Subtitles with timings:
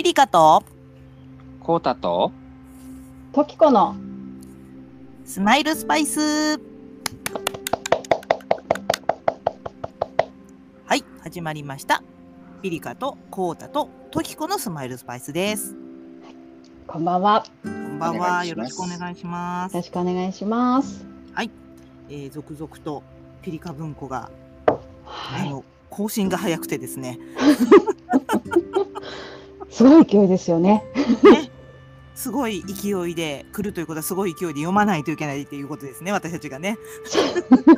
[0.00, 0.64] ピリカと
[1.60, 2.32] コータと
[3.34, 3.94] トキコの
[5.26, 6.58] スマイルスパイス。
[10.86, 12.02] はい始まりました。
[12.62, 15.76] ピリカとコータとトキコのスマイルスパイスです。
[16.86, 17.44] こんばんは。
[17.62, 18.42] こんばんは。
[18.42, 19.74] いよろしくお願いします。
[19.74, 21.04] よろしくお願いします。
[22.08, 23.02] えー続々と
[23.42, 24.30] ピリカ文庫が、
[25.04, 25.48] はい。
[25.48, 27.18] あの更新が早くてですね
[29.80, 30.84] すごい勢いですよね。
[30.94, 31.50] ね。
[32.14, 36.76] すごい勢いで来るということはすごい勢いで読まないといけないっていうことですね私たちがね。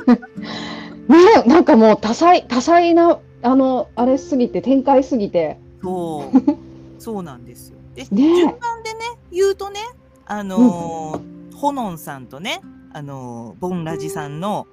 [1.07, 5.57] ねなんかもう多彩多彩なあのあれすぎて展開すぎて。
[5.81, 6.39] そう。
[6.99, 7.77] そうなんですよ。
[7.95, 8.35] でね。
[8.35, 8.99] 順番でね
[9.31, 9.79] 言うとね
[10.25, 12.59] あのーほのんさんとね
[12.91, 14.67] あのーボンラジさんの、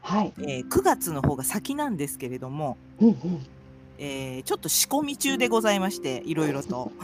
[0.00, 0.32] はい。
[0.38, 3.46] えー9月の方が先なんですけれども、うんうん
[3.98, 6.92] えーちょっと仕込み中でございましていろいろと。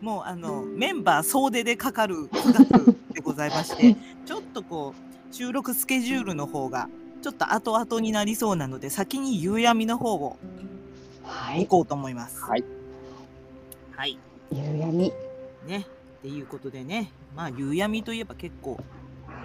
[0.00, 4.94] もうあのメンバー総出でかかる9月でございましてちょっとこ
[5.30, 6.88] う収録スケジュールの方が
[7.22, 10.38] ちょっと後々になりそうなので先に夕闇の方を
[11.22, 11.66] はい。
[11.66, 12.40] 行こうと思います。
[12.42, 12.64] はい。
[13.94, 14.18] はい。
[14.50, 15.12] 夕闇。
[15.66, 15.86] ね、
[16.18, 18.82] っていうことでね、まあ夕闇といえば結構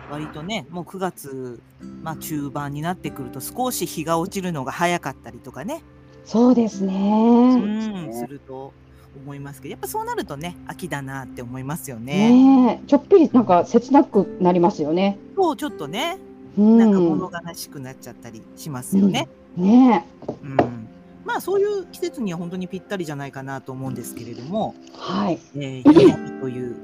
[0.10, 1.62] 割とね、もう9月、
[2.04, 5.84] まあ中盤になってくると少し日が落ちるのが早かったりとかね、
[6.26, 8.74] そうですうねん、ねすると
[9.18, 12.32] 思いますけど、やっぱそうなるとね、秋だなって思いますよね。
[12.32, 15.18] ねちょっぴりなんか切なくなりますよね。
[15.36, 16.18] そう、ちょっとね、
[16.58, 16.78] うん。
[16.78, 19.28] なんか物悲しくなっちゃったりしますよね。
[19.56, 20.06] ね
[20.44, 20.88] うん。
[21.26, 25.40] まあそういう季節には本当にぴったりじゃないかなと思うんですけれども、はい。
[25.56, 26.76] えー、という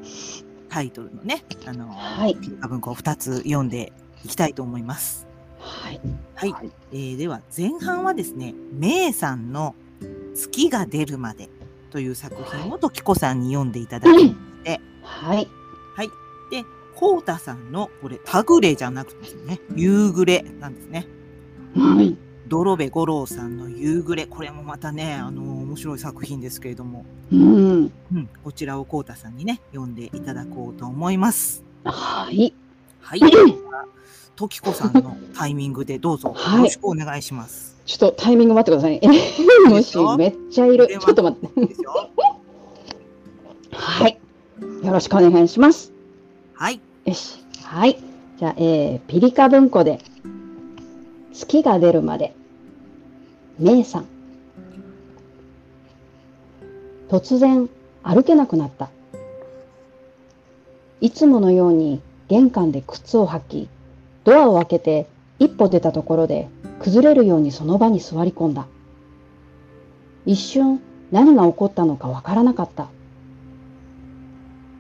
[0.73, 2.35] タイトルのね、あのーはい。
[2.67, 3.93] 文庫を2つ読んで
[4.25, 5.27] いきたいと思います。
[5.59, 6.01] はい。
[6.33, 6.51] はい。
[6.51, 6.71] はい。
[6.91, 9.75] えーでは前半はですね、メイさんの
[10.33, 11.47] 月が出るまで
[11.91, 14.35] という作品を時子さんに読んでいただき、
[15.93, 16.09] はい。
[16.49, 16.63] で、
[16.95, 21.05] コウタさんのこれ、タグレじゃなくてですね、夕暮れなんですね。
[21.77, 22.17] はい
[22.53, 24.27] ドロベ五郎さんの夕暮れ。
[24.27, 31.63] これもまたね、あのー面白い作品ですけれども、うんうん、こちらをコウタさんにね、読んでいただこうと思います。
[31.83, 32.53] はい
[33.01, 33.21] はい。
[34.35, 37.75] ときこさんのタイミングでどうぞはいよろしくお願いします。
[37.87, 39.01] ちょっとタイミング待ってくださいね
[39.71, 41.75] 虫 めっちゃいるちょっと待って。
[43.71, 44.19] はい
[44.83, 45.91] よろしくお願いします
[46.53, 46.79] はい。
[47.05, 47.43] よし。
[47.63, 47.97] はい。
[48.37, 49.97] じゃあ、えー、ピリカ文庫で、
[51.33, 52.35] 月が出るまで、
[53.59, 54.07] めいさん。
[57.09, 57.69] 突然、
[58.01, 58.89] 歩けなくなった。
[61.01, 63.69] いつものように玄関で靴を履き、
[64.23, 66.47] ドアを開けて一歩出たところで
[66.79, 68.65] 崩れるようにその場に座り込んだ。
[70.25, 70.81] 一瞬
[71.11, 72.87] 何が起こったのかわからなかった。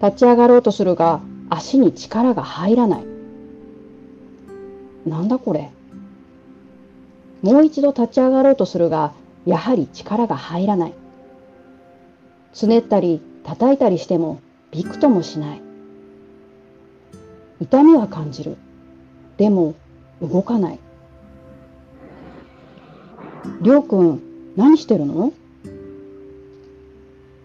[0.01, 3.05] 立ち上がろうとするが足に力が入らない。
[5.05, 5.71] なんだこれ。
[7.43, 9.13] もう一度立ち上がろうとするが
[9.45, 10.93] やはり力が入らない。
[12.53, 14.39] つねったり叩いたりしても
[14.71, 15.61] びくともしない。
[17.59, 18.57] 痛みは感じる。
[19.37, 19.75] でも
[20.21, 20.79] 動かない。
[23.61, 24.21] りょうくん
[24.55, 25.33] 何してるの？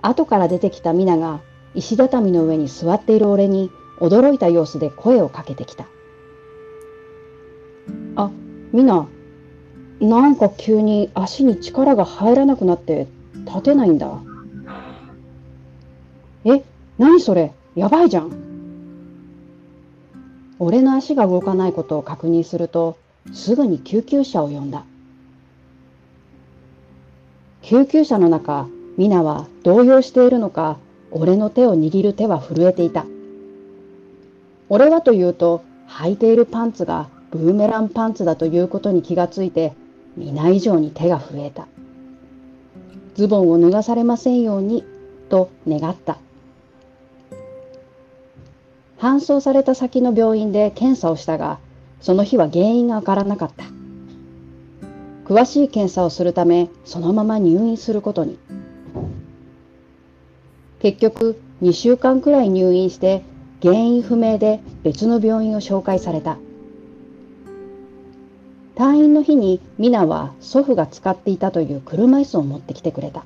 [0.00, 1.40] 後から出てきたミナが
[1.74, 5.86] 石畳の上に座っている俺に驚いた様子で声をかけてきた。
[8.14, 8.30] あ、
[8.72, 9.08] ミナ、
[10.00, 13.08] なんか急に足に力が入らなくなって
[13.46, 14.20] 立てないんだ。
[16.44, 16.62] え、
[16.98, 17.52] 何それ？
[17.74, 18.32] やばいじゃん。
[20.60, 22.96] 俺の足が動かないことを確認すると、
[23.32, 24.84] すぐに救急車を呼んだ。
[27.62, 30.78] 救急車の中、ミナは動揺しているのか、
[31.10, 33.04] 俺の手を握る手は震えていた。
[34.68, 39.72] 俺はというと、履いているパンツがブーメランパンツだということに気がついて、
[40.18, 41.68] 皆以上に手が震えた。
[43.14, 44.84] ズボンを脱がされませんように、
[45.28, 46.18] と願った。
[48.98, 51.58] 搬送された先の病院で検査をしたが、
[52.00, 53.64] その日は原因がわからなかった。
[55.24, 58.38] 詳しい検査をするため、そのまま入院することに。
[60.80, 63.22] 結局2週間くらい入院して
[63.62, 66.38] 原因不明で別の病院を紹介された
[68.78, 73.24] 退院の日にミナは祖父が使っていたという車椅子を持ってきてくれた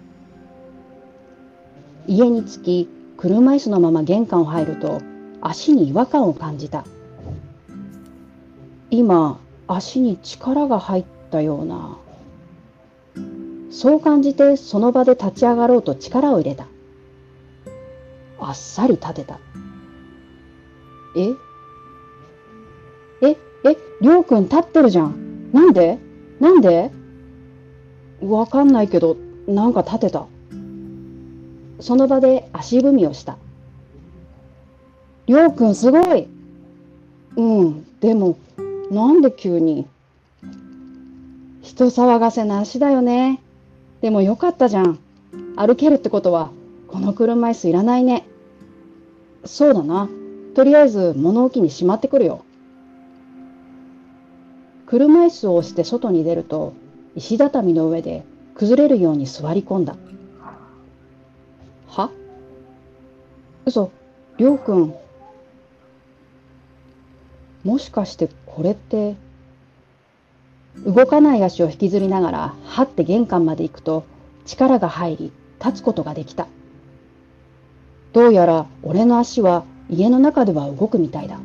[2.07, 2.89] 家に着き
[3.19, 5.03] 車椅子のまま玄関を入ると
[5.43, 6.87] 足に違和感を感じた
[8.91, 9.39] 今
[9.69, 11.99] 足に力が入ったような
[13.71, 16.67] そう感じてその場で立ち上がろうと力を入れた。
[18.39, 19.39] あっさり立てた。
[21.17, 21.31] え？
[23.23, 23.31] え、
[23.65, 25.31] え、りょうくん立ってるじゃん。
[25.53, 25.99] なんで？
[26.41, 26.91] なんで？
[28.23, 29.17] わかんないけど、
[29.47, 30.27] なんか立てた。
[31.81, 33.37] その場で足踏みをした。
[35.27, 36.29] りょうくんすごい
[37.37, 38.39] うん、でも、
[38.91, 39.87] なんで急に？
[41.63, 43.41] 人騒がせな足だよね。
[44.01, 44.99] でもよかったじゃん。
[45.57, 46.51] 歩けるってことは、
[46.89, 48.27] この車椅子いらないね。
[49.45, 50.09] そうだな。
[50.55, 52.45] とりあえず物置にしまってくるよ。
[54.93, 56.75] 車椅子を押して外に出ると、
[57.17, 59.97] 石畳の上で崩れるように座り込んだ。
[61.89, 62.11] は？
[63.65, 63.91] 嘘、
[64.37, 64.94] りょうくん。
[67.65, 69.17] もしかしてこれって、
[70.85, 74.05] 動かない足を引きずりながら、はって玄関まで行くと、
[74.44, 76.49] 力が入り、立つことができた。
[78.12, 81.41] どうやら俺の足は家の中では動くみたいだ。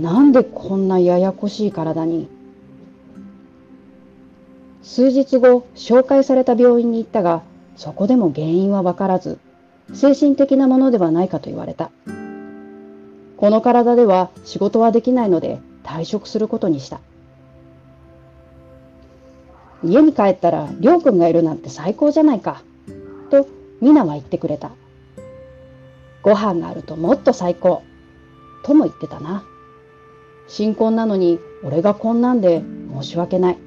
[0.00, 2.26] なんでこんなややこしい体に？
[4.82, 7.42] 数日後、紹介された病院に行ったが、
[7.76, 9.38] そこでも原因はわからず、
[9.92, 11.90] 精神的なものではないかと言われた。
[13.36, 17.00] この体では仕事はできないので退職することにした。
[19.84, 22.62] 家に帰ったら、りょうくんがいるなんて最高じゃないか。
[23.30, 23.46] と、
[23.82, 24.70] みなは言ってくれた。
[26.22, 27.82] ご飯があるともっと最高。
[28.62, 29.44] とも言ってたな。
[30.50, 32.60] 新婚なのに俺がこんなんで
[32.92, 33.58] 申し訳ない。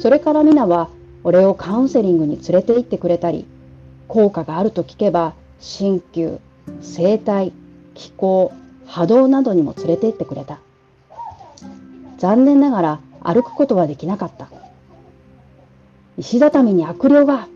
[0.00, 0.90] それからみなは
[1.22, 3.46] 俺をカウンセリングに連れて行ってくれたり、
[4.08, 6.40] 効果があると聞けば、鍼灸、
[6.80, 7.52] 整体、
[7.94, 8.52] 気候、
[8.86, 10.58] 波動などにも連れて行ってくれた。
[12.18, 14.48] 残念ながら歩くことはできなかった。
[16.18, 17.46] 石畳に悪霊が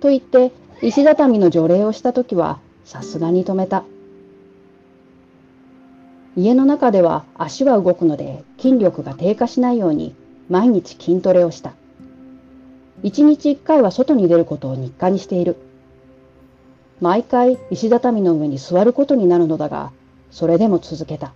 [0.00, 0.52] と言って
[0.82, 3.84] 石畳の除霊をした時はさすがに止めた。
[6.36, 10.14] 家の中では足は動くので筋力が低下しないように
[10.48, 11.74] 毎日筋トレをした。
[13.02, 15.56] 一日一回は外に出ることを日課にしている。
[17.00, 19.92] 毎回石畳の上に座ることになるのだが、
[20.30, 21.32] それでも続けた。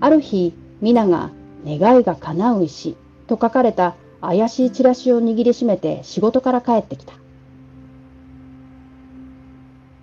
[0.00, 1.30] ある日、皆が
[1.66, 2.96] 願いが叶う石
[3.26, 7.14] と書かれた怪しいチラシを握りしめて仕事から帰ってきた。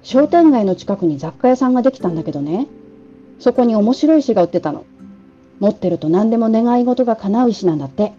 [0.04, 2.68] 商店街の近くに雑貨屋さんができたんだけどね、
[3.40, 4.86] そこに面白い石が売ってたの。
[5.60, 8.14] 持ってると何でも願い事が叶う石なんだって。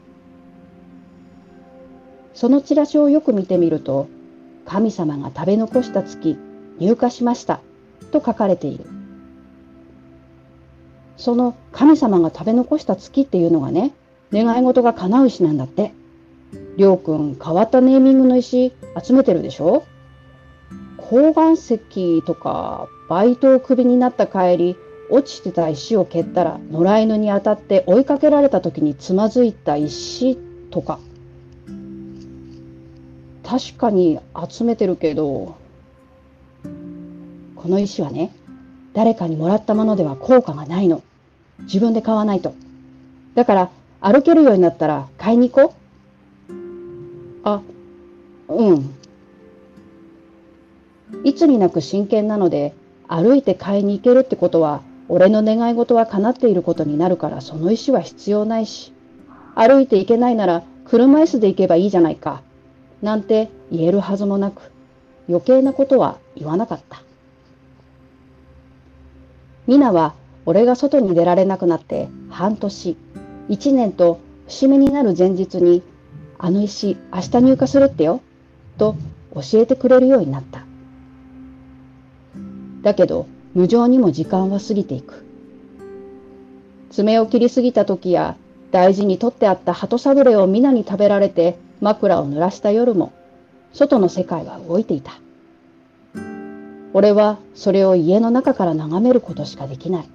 [2.35, 4.07] そのチラシをよく見てみると、
[4.65, 6.39] 神様が食べ残した月、
[6.79, 7.61] 入荷しました
[8.13, 8.85] と書かれている。
[11.17, 13.93] その神様が食べ残した月っていうのがね、
[14.33, 15.93] 願い事が叶う石なんだって。
[16.77, 19.85] りょうくん、変わったネーミングの石集めてるでしょ？
[21.13, 24.77] 鉱岩石とか、バイトをクビになった帰り、
[25.11, 30.39] 落ちてた石を蹴ったら野良犬に当たって追いかけられた時につまずいた石
[30.71, 30.99] とか。
[33.45, 35.57] 確かに集めてるけど、
[37.57, 38.35] この石はね、
[38.95, 41.03] 誰かにもらったものでは効果がないの。
[41.65, 42.55] 自分で買わないと。
[43.35, 45.75] だから歩けるようになったら買いに行こ
[46.49, 46.53] う。
[47.45, 47.61] あ、
[48.49, 49.02] うん。
[51.25, 52.75] いつになく真剣なので、
[53.09, 58.93] 歩いて買いに行けるってことは、俺の願い事は叶っていることになるからその石は必要ないし、
[59.55, 62.43] 歩いて行けないなら車椅子で行けばいいじゃないか、
[63.03, 64.73] なんて言えるはずもなく、
[65.29, 67.03] 余計なことは言わなかった。
[69.67, 70.15] ミナは
[70.47, 72.97] 俺が外に出られなくなって半年、
[73.49, 75.83] 一年と節目になる前日に、
[76.39, 78.21] あの石明日入荷するってよ、
[78.79, 78.97] と
[79.35, 80.72] 教えてくれるようになった。
[82.83, 85.25] だけど、無情にも時間は過ぎていく。
[86.91, 88.37] 爪を切りすぎた時や、
[88.71, 93.13] 大事に取ってあった鳩サブレを皆に食べられて枕を濡らした夜も、
[93.73, 95.13] 外の世界は動いていた。
[96.95, 100.09] 俺はそれを家の中から眺めることしかできない。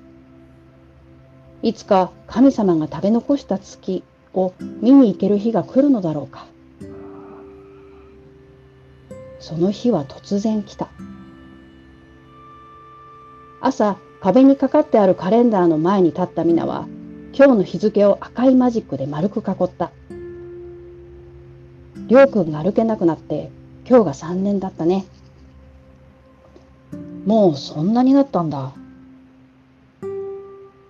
[1.63, 6.45] いつか神様が食べ残した月を見に行ける日が来るのだろうか。
[9.39, 10.89] その日は突然来た。
[13.67, 16.87] 朝、壁にかかってあるカレンダーの前に立った皆は、
[17.33, 19.91] 今日の日付を赤いマジックで丸く囲った。
[22.07, 23.51] りょうくんが歩けなくなって、
[23.85, 25.05] 今日が3年だったね。
[27.25, 28.71] もうそんなになったんだ。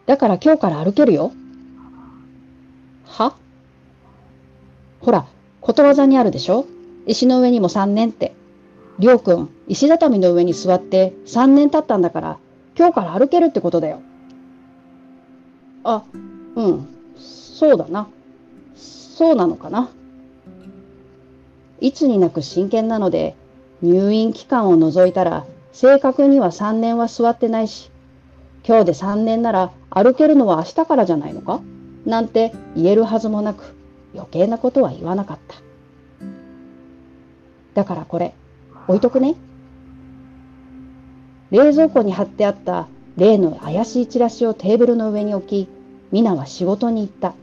[0.06, 1.32] だから今日から歩けるよ。
[3.06, 3.36] は？
[5.02, 5.26] ほら、
[5.62, 6.68] ことわざにあるでしょ？
[7.08, 8.36] 石の上にも3年って。
[9.00, 12.38] りょうくん、石畳の上に座って3年経ったんだから、
[12.78, 14.02] 今日から歩けるってことだよ。
[15.84, 16.04] あ、
[16.56, 18.08] うん、そうだな。
[18.76, 19.90] そうなのかな。
[21.80, 23.36] いつになく真剣なので、
[23.82, 27.90] 入院期間を除いたら、正確には3年は座ってないし、
[28.68, 31.62] 今日で3年なら歩けるのは明日からじゃないのか？
[32.06, 33.76] なんて言えるはずもなく、
[34.14, 35.56] 余計なことは言わなかった。
[37.74, 38.34] だからこれ、
[38.88, 39.36] 置いとくね。
[41.52, 45.68] 冷蔵庫に貼ってあった例の怪しいチラシをテーブルの上に置き、
[46.12, 47.34] ミナは仕事に行った。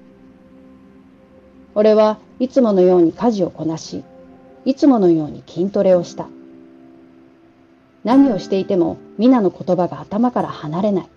[1.74, 4.04] 俺はいつものように家事をこなし、
[4.64, 6.26] いつものように筋トレをした。
[8.04, 11.08] 何をしていてもミナの言葉が頭から離れない。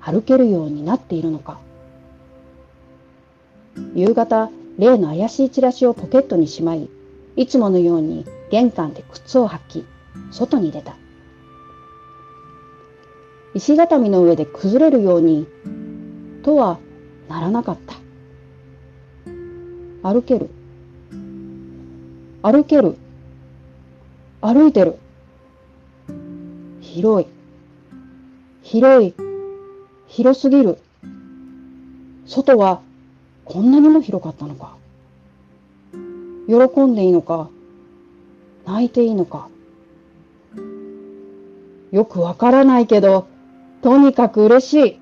[0.00, 1.58] 歩けるようになっているのか。
[3.94, 6.88] 夕方、例の怪しいチラシをポケットにしまい、
[7.36, 9.84] いつものように玄関で靴を履き、
[10.30, 10.96] 外に出た。
[13.54, 15.46] 石畳の上で崩れるように、
[16.42, 16.78] とは
[17.28, 17.96] ならなかった。
[20.02, 20.50] 歩ける。
[22.42, 22.96] 歩ける。
[24.40, 24.96] 歩いてる。
[26.80, 27.28] 広い。
[28.62, 29.14] 広い。
[30.06, 30.78] 広すぎる。
[32.26, 32.80] 外は
[33.44, 34.76] こんなにも広かったのか。
[36.46, 37.50] 喜んでいいのか、
[38.66, 39.48] 泣いていいのか。
[41.92, 43.26] よくわからないけど、
[43.82, 45.00] とにかく嬉しい。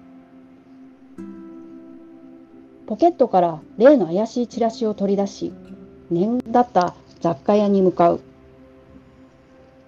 [2.87, 5.53] ポケットから例の怪しいチラシを取り出し、
[6.11, 8.21] 念だった雑貨屋に向かう。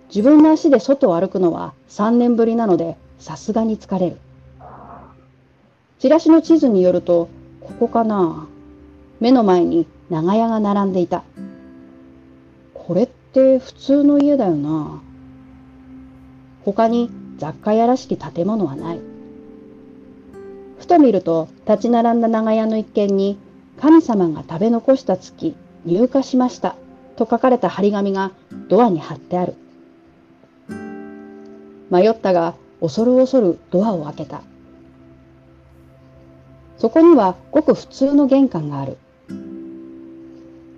[0.09, 4.19] 自分の足で外を歩くのは3年ぶりなので、さすがに疲れる。
[5.99, 7.29] チラシの地図によると、
[7.61, 8.47] ここかな
[9.21, 11.23] 目の前に長屋が並んでいた。
[12.75, 15.01] これって普通の家だよな。
[16.65, 19.01] 他に雑貨屋らしき建物はない。
[20.79, 23.39] ふと見ると立ち並んだ長屋の一軒に
[23.79, 26.77] 神様が食べ残した月入荷しました
[27.17, 28.33] と書かれた張り紙が
[28.69, 29.55] ドアに貼ってある。
[31.91, 34.43] 迷ったが恐る恐るドアを開けた。
[36.79, 38.97] そこにはごく普通の玄関がある。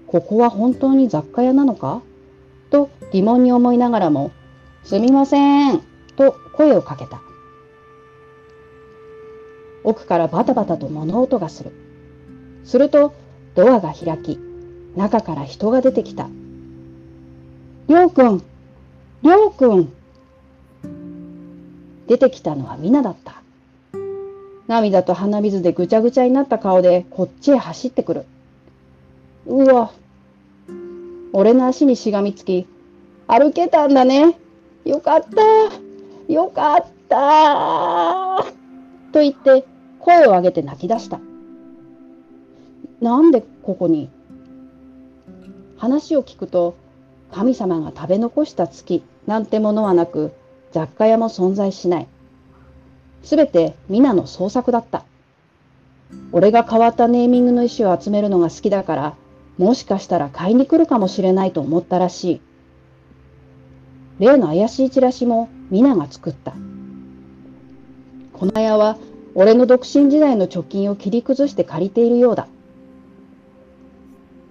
[0.07, 2.03] ここは本当に雑貨屋なのか？
[2.71, 4.33] と疑問に思いながらも、
[4.85, 5.81] すみません
[6.17, 7.21] と声をかけた。
[9.85, 11.73] 奥からバタバタと物音がする。
[12.65, 13.15] すると
[13.55, 14.39] ドアが開き、
[14.97, 16.29] 中から人が出てきた。
[17.89, 18.43] りょうくん、
[19.23, 19.93] りょうくん。
[22.07, 23.43] 出てきたのはミナだった。
[24.69, 28.27] 涙と鼻水でぐちゃぐちゃになった顔でこっちへ走ってくる。
[29.47, 29.93] うわ。
[31.33, 32.67] 俺の足にしがみつき、
[33.27, 34.39] 歩けたんだね。
[34.85, 36.33] よかった。
[36.33, 38.45] よかった。
[39.12, 39.65] と言って
[40.01, 41.21] 声を上げて泣き出した。
[43.01, 44.09] なんでここに
[45.77, 46.77] 話を聞くと、
[47.33, 50.33] 神様が食べ残した月なんてものはなく、
[50.71, 52.07] 雑貨屋も存在しない。
[53.25, 55.05] すべて皆の創作だった。
[56.31, 59.17] 俺が変わったネーミングの石を集めるのが好きだから、
[59.59, 62.41] もしかしたら買いに来るかもしれないと思ったらしい。
[64.23, 66.52] 例の怪しいチラシも皆が作った。
[68.33, 68.97] この屋は
[69.35, 72.47] 俺の独身時代の貯金を切り崩して借りているようだ。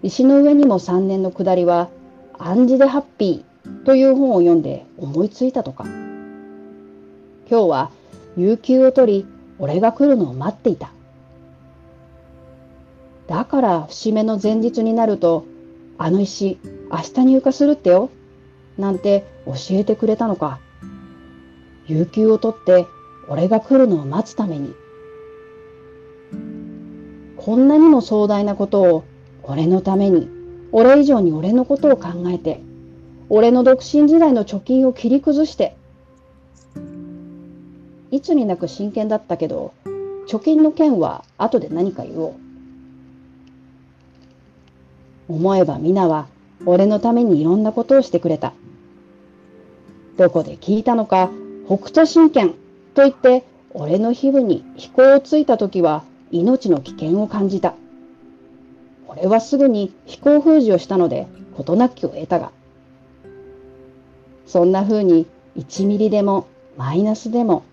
[0.04, 1.90] 石の上にも3年の下りは、
[2.38, 5.86] 暗示でハッピーという本を読んで思いついたとか。
[7.50, 7.92] 今日は
[8.36, 9.26] 有給を取り、
[9.58, 10.92] 俺が来るのを待っていた。
[13.28, 15.46] だから節目の前日になると、
[15.98, 16.60] あの石、
[16.92, 18.10] 明日入荷するってよ。
[18.78, 20.60] なんて教えてくれたのか。
[21.88, 22.88] 有給を取って、
[23.28, 24.74] 俺が来るのを待つために。
[27.38, 29.04] こんなにも壮大なことを、
[29.44, 30.30] 俺のために、
[30.72, 32.62] 俺以上に俺のことを考えて、
[33.30, 35.76] 俺の独身時代の貯金を切り崩して、
[38.12, 39.74] いつになく真剣だったけど、
[40.28, 42.34] 貯金の件は後で何か言おう。
[45.30, 46.28] 思えば皆は
[46.66, 48.54] 俺のためにいろんなことをしてくれた。
[50.18, 51.30] どこで聞いたのか、
[51.66, 52.50] 北斗神拳
[52.94, 57.76] と言って俺の皮膚に飛行をついた時は命の危険を感じた。
[59.08, 62.52] 俺はすぐに飛行封じをしたので事なきを得たが。
[64.46, 65.28] そんな風に
[65.58, 67.64] 1ミリでもマイナスでも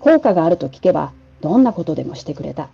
[0.00, 2.68] 効果があると聞けばどんなことでもしてくれた。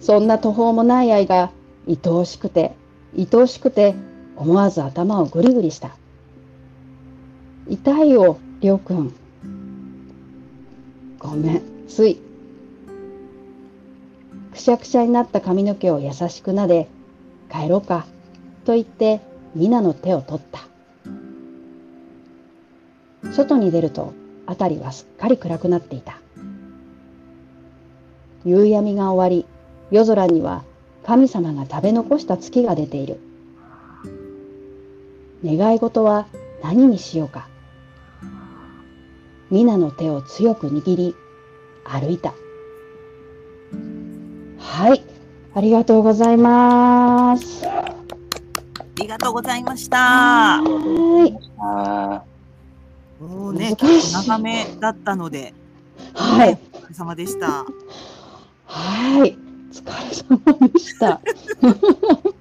[0.00, 1.50] そんな途方もない愛が
[1.86, 2.74] 愛おしくて、
[3.16, 3.94] 愛おしくて
[4.36, 5.96] 思わず頭をぐりぐりした。
[7.68, 9.14] 痛いよ、りょうくん。
[11.18, 12.18] ごめん、つい。
[14.52, 16.88] くしゃくしゃになった髪の毛を優しくなで、
[17.52, 18.06] 帰ろうか、
[18.64, 19.20] と言って、
[19.54, 20.60] ミナの手を取った。
[23.32, 24.14] 外に出ると、
[24.46, 26.18] あたりはすっかり暗くなっていた。
[28.46, 29.46] 夕闇が終わり、
[29.90, 30.64] 夜空には
[31.04, 33.20] 神様が食べ残した月が出ている。
[35.44, 36.26] 願い事は
[36.62, 37.46] 何にしようか。
[39.50, 41.16] ミナの手を強く握り、
[41.84, 42.34] 歩いた。
[44.58, 45.02] はい、
[45.54, 47.66] ありがとうございます。
[47.66, 47.94] あ
[49.00, 49.98] りがとうございました。
[49.98, 51.38] はーい。
[51.60, 52.22] あ
[53.20, 55.54] もうね、長めだったので、
[56.14, 56.58] はい。
[56.72, 57.64] お疲れ様でした。
[58.66, 59.36] はい。
[59.72, 61.20] 疲れ様でした。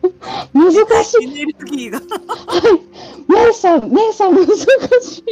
[0.54, 0.72] 難
[1.04, 1.26] しい。
[1.26, 2.00] エネルギーが。
[3.28, 5.24] メイさん、メイさん難し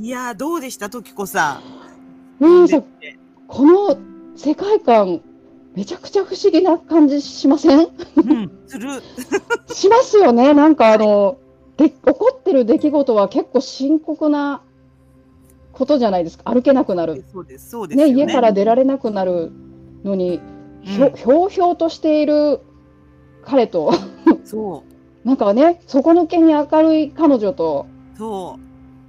[0.00, 0.06] い。
[0.06, 1.60] いやー、どうでした、時子さ
[2.40, 2.44] ん？
[2.44, 2.84] メイさん、
[3.46, 3.96] この
[4.36, 5.20] 世界観、
[5.74, 7.78] めちゃくちゃ不思議な感じしません？
[7.80, 8.88] うん、する。
[9.72, 10.52] しますよね。
[10.54, 11.38] なんかあの、
[11.76, 14.62] で起こってる出来事は結構深刻な
[15.72, 16.52] ことじゃないですか。
[16.52, 17.24] 歩けなくなる。
[17.32, 18.18] そうです、そうですよね、ね。
[18.18, 19.52] 家から出られなくなる
[20.04, 20.40] のに、
[20.82, 22.60] ひょうんひょうひょうとしている
[23.44, 23.92] 彼と、
[24.44, 24.82] そ
[25.24, 28.58] なんかね、底抜けに明るい彼女と、う、そ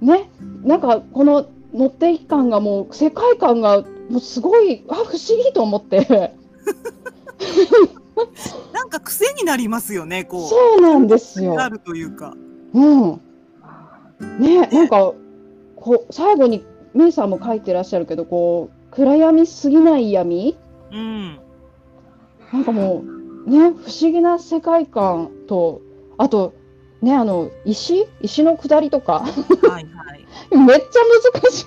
[0.00, 0.30] ね、
[0.62, 6.32] なんかこの乗っていき感がもう世界観がもうすごいあ不思議と思ってう。
[8.72, 10.48] なんか癖になりますよね、こう。
[10.48, 11.68] そうなんですよな。
[11.68, 12.34] るというか。
[12.74, 13.20] うん。
[14.38, 15.12] ねなんか
[15.76, 16.64] こう最後に
[16.94, 20.56] メイさんも書いてらっしゃるけどこう暗闇すぎない闇
[20.92, 21.38] うん。
[22.52, 23.02] なんかも
[23.46, 25.80] うね不思議な世界観と
[26.18, 26.54] あと
[27.00, 28.06] ねあの石？
[28.20, 29.30] 石の下りとかはい
[29.70, 29.86] はい。
[30.56, 31.64] めっちゃ難しい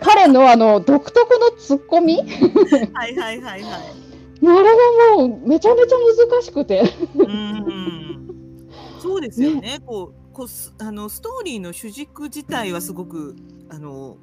[0.00, 3.98] 彼のあの独特のツッコミはいはいはいはい。
[4.40, 5.96] あれがもうめちゃめちゃ
[6.30, 6.92] 難しくて。
[7.16, 8.68] うん。
[9.00, 9.80] そうですよね。
[9.84, 13.34] こう、こうす、あの、ストーリーの主軸自体はすごく、
[13.68, 14.16] あの。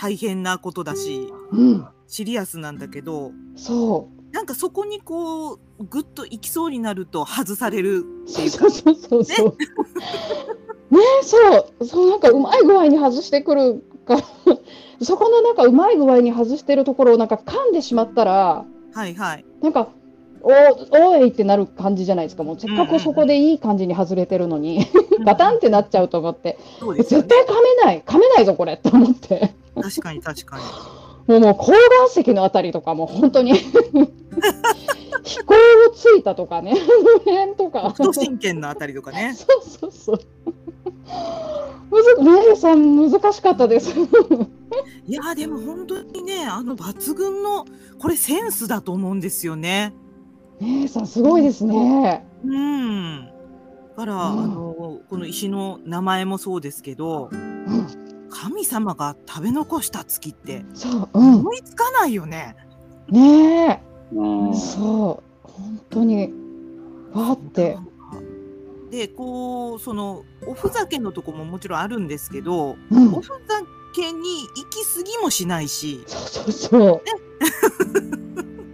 [0.00, 3.32] 大変なことだし、うん、シリアスなんだけど。
[3.54, 8.00] そなんかそこにこう、ぐっと行きそうになると外されるう。
[8.00, 8.70] っていうかそう。
[8.70, 9.56] そうそうそう。
[10.94, 14.22] ねそう、そうなんかうまい具合に外してくるから、
[15.02, 19.44] そこのなんかうまい具合に外してるところをなんか噛んでしまったら、はいはい。
[19.62, 19.88] なんか。
[20.42, 24.86] おおいってなる感じじゃないですかもうせっかくそこでいい感じに外れてるのに、
[25.22, 26.58] ガタンってなっちゃうと思って、
[26.96, 26.96] ね。
[26.96, 30.62] 絶対噛めない噛めないぞこれって思って確かに確かに。
[31.30, 33.52] もうもう高岩石のあたりとかもう本当に
[35.22, 36.80] 飛行をついたとかねこ
[37.24, 39.34] の辺とか北斗神拳のあたりとかね。
[39.34, 40.20] そうそうそう。
[41.90, 43.90] むず、メイさん難しかったです。
[45.06, 47.64] いやーでも本当にね、あの抜群の、
[47.98, 49.92] これセンスだと思うんですよね。
[50.60, 52.24] メイさんすごいですね。
[52.44, 53.26] うん。
[53.26, 62.56] だから、うんあの、この石の名前もそうですけど、うん、神様が食べ残した月ってそう、うん、思いつかないよね。
[63.08, 66.32] ねーうんえ、そう、本当に。
[67.12, 67.76] わーって
[68.90, 73.34] で、こう、その、おふざけのとこももちろんあるんですけど、うんお、ふざ
[73.94, 74.20] けに
[74.56, 77.02] 行き過ぎもしないし、そうそうそう。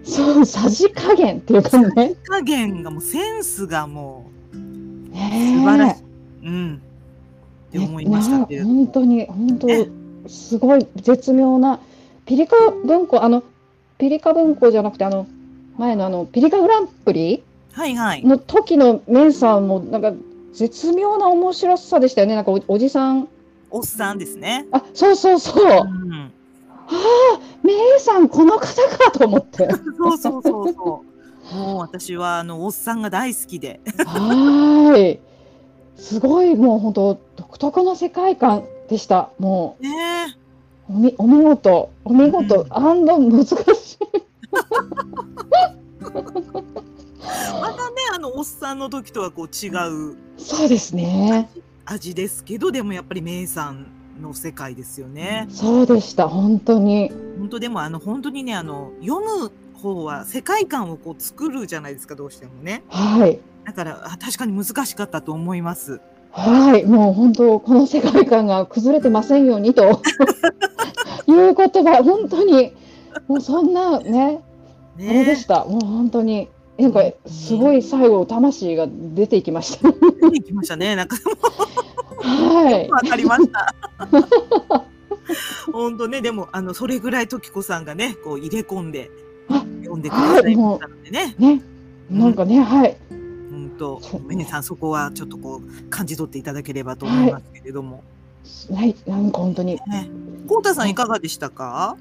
[0.05, 2.14] そう、さじ加減っていうかね。
[2.25, 6.03] 加減がもうセンスがもう、ねえ素晴らしい。
[6.45, 6.83] うん。
[7.77, 8.67] って思いましたけねど。
[8.69, 9.89] 本当に、本ね
[10.25, 11.79] 当、すごい絶妙な。
[12.27, 13.43] ピリカ文庫、あの、
[13.99, 15.27] ピリカ文庫じゃなくて、あの、
[15.79, 18.25] 前のあの、ピリカグランプリはいはい。
[18.25, 20.12] の時のメンさんもなんか
[20.55, 22.35] 絶妙な面白さでしたよね。
[22.35, 23.29] なんかおおじさん。
[23.71, 24.67] おっさんですね。
[24.73, 25.65] あ、そうそうそう。
[25.67, 26.33] うあん。
[26.89, 26.91] あ、
[27.62, 28.61] メイさんこの方
[28.99, 29.69] かと思って。
[29.99, 31.05] そうそうそうそ
[31.53, 31.55] う。
[31.55, 33.81] もう私はあのおっさんが大好きで。
[34.07, 35.21] はーい。
[35.97, 39.31] すごいもう本当独特の世界観でした。
[39.39, 39.77] も。
[39.81, 39.85] う
[40.89, 43.57] おみお見事、お見事、うんアンド難しい。
[46.13, 49.69] またねあのおっさんの時とはこう違
[50.13, 51.49] うそうですね。
[51.85, 53.87] 味ですけどでもやっぱり名産
[54.21, 55.47] の世界ですよね。
[55.51, 56.29] そうでした。
[56.29, 57.11] 本当に。
[57.39, 62.83] 本当でもあの本当にねあの読む方は世界観をこう作るじゃないですかどうしてもね。
[62.89, 63.41] はい。
[63.66, 66.00] だからあ確かに難しかったと思います。
[66.31, 70.02] はい、もう本当この世界観が崩れてませんようにと
[71.26, 72.74] いうことが本当に
[73.26, 74.42] もうそんなね、
[74.96, 75.64] あれでねした。
[75.64, 76.48] もう本当に。
[76.79, 79.90] なんかすごい最後魂が出ていきました。
[79.90, 80.94] 出てきましたね。
[80.94, 81.16] なんか
[82.20, 82.90] はい。
[82.90, 83.74] わかりました。
[85.72, 89.11] 本当ね、でも、あの、それぐらい時子さんがね、こう入れ込んで、
[89.48, 91.35] あ読んでくださいましたのでね。
[91.38, 91.62] ね。
[92.11, 92.96] なんかね、はい。
[93.79, 98.03] 本当そう、メネさん、そこはちょっとこう、感じ取っていただければと思いますけれども。
[98.75, 98.95] はい。
[99.07, 99.75] なんか本当に。
[99.75, 100.11] ね。
[100.49, 101.97] こうたさん、いかがでしたか？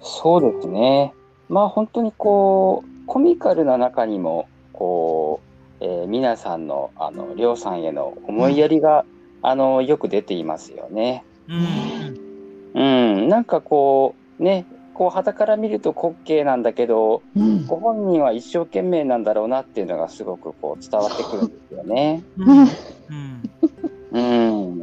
[0.00, 1.12] そうですね。
[1.48, 5.40] まあ本当にこうコミカルな中にもこ
[5.80, 9.04] う、えー皆さんのあのりょうさんへの思いやりが、
[9.42, 11.24] あのよく出ていますよね。
[11.48, 12.18] うん。
[12.74, 12.82] う
[13.24, 14.66] ん、なんかこうね、
[15.02, 17.66] こう傍から見ると滑稽なんだけど、うん。
[17.66, 22.22] ご本人は一生懸命なんだろうなっていうのがすごくこう伝わってくるんですよね。
[22.38, 23.42] ううんん。
[24.12, 24.20] う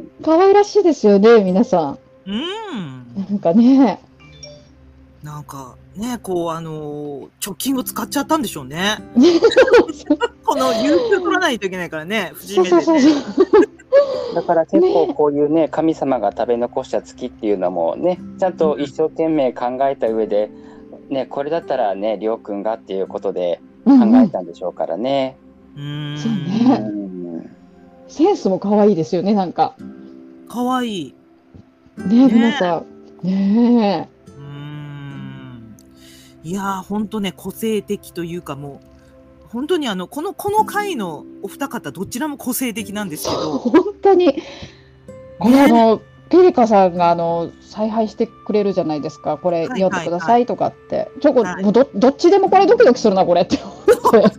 [0.02, 2.34] ん、可愛らしいですよね、皆さうん。
[2.34, 3.26] ん。
[3.30, 3.98] なんかね。
[5.22, 8.98] なんか、ね、こう、あのー貯金を使っちゃったんでしょうね。
[10.44, 12.82] この、有給取らないといけないからね、節そう目でね。
[12.82, 13.69] そうそうそう。
[14.34, 20.50] だから結構こういうね神様が食べ残した月っていうのもねちゃんと一生懸命考えた上で、
[21.08, 24.16] ね、これだったらねりょうくんがっていうことで考うんうん。
[24.24, 25.36] えたんでしょうからね。
[25.76, 26.18] うん。
[26.18, 26.78] そううね。
[26.78, 27.56] ん
[28.08, 29.76] センスも可愛いですよね、なんか。
[30.48, 31.14] かわいい。
[31.96, 32.82] ね、ね皆さ
[33.22, 33.26] ん。
[33.26, 35.76] ねうーん。
[36.42, 38.89] いやー、ほんとね、個性的というかもう、
[39.52, 44.42] 本当にあの、この、この回のお二方、どちらも個性的なんですけど、 本当に。
[45.38, 49.36] これあの、ピリカさんがあの采配してくれるじゃないですか。
[49.36, 51.10] これはい読んでくださいとかって。
[51.20, 54.30] ちょこ、はいもうどどっちでもこれドキドキするなこれって思って。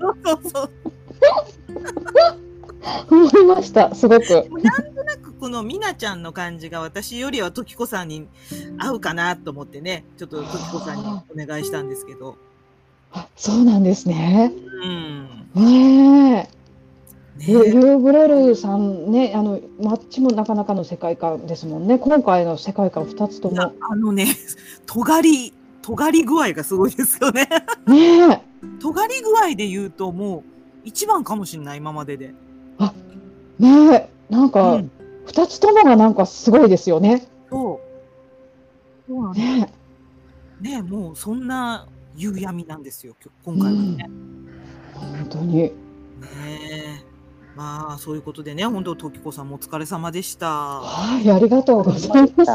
[3.12, 3.93] 思いました。
[3.93, 4.30] すごく。
[4.30, 4.45] なん
[4.95, 8.30] となくこのみなちゃんの感じが私よりは時子さんに
[8.78, 11.04] 合うかなと思ってね、ちょっと時子さんに
[11.43, 12.38] お願いしたんですけど。
[13.13, 14.52] あそうなんですね。
[14.84, 15.28] うん。
[15.56, 16.62] ねえ。
[17.39, 21.97] ユねユーグレルさんね、あのマッチもなかなかの世界観ですもんね。
[21.97, 23.74] 今回の世界観二つとも。
[23.80, 24.28] あのね、
[24.86, 27.47] 尖り、尖り具合がすごいですよね。
[27.88, 28.41] ねえ。
[28.80, 30.43] 尖り具合で言うともう
[30.86, 32.34] 一番かもしれない、今までで。
[33.60, 34.10] ねえ。
[34.30, 34.89] なんうかん
[35.26, 37.28] 二、つともがなんかすごいですよね。
[37.50, 37.82] そ
[39.08, 39.12] う。
[39.12, 39.74] そうなんだね
[40.62, 41.88] ねもうそんな
[42.21, 43.97] 夕闇なんですよ、今回はね。
[43.99, 44.95] え。
[44.95, 45.55] 本当に。
[45.55, 45.71] ね
[46.21, 47.12] え。
[47.55, 50.47] まあ、そういうことでね、本当時子さんもお疲れ様でした。
[50.47, 52.51] はい、ありがとうございます。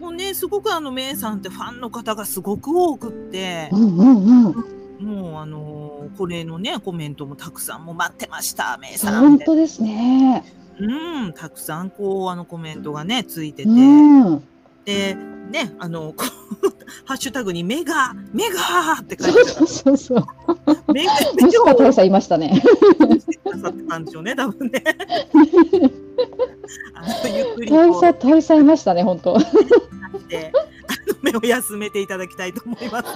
[0.00, 5.06] もうね、すごくあの、メイさんってファンの方がすごく多くってう、んうんうん。
[5.06, 9.20] もうあのーこれのね、コメントもたくさんもう待ってました、メイさん。
[9.20, 10.44] 本当ですね。
[10.78, 14.42] うん、たくさんこう、あのコメントがね、ついてて、うん。
[14.84, 15.14] で、
[15.50, 16.12] ね、あの、
[17.04, 20.24] ハッシュタグにメガ、メガって書いてそうそうそう。
[20.24, 20.92] た。
[20.92, 22.62] メガ、メ虫かガを大佐いましたね。
[23.62, 24.82] さってたんでしょうね、多分ね。
[26.94, 29.38] あの、ゆっくり大佐大佐いましたね、本当。
[31.22, 33.06] 目を休めていただきたいと思います。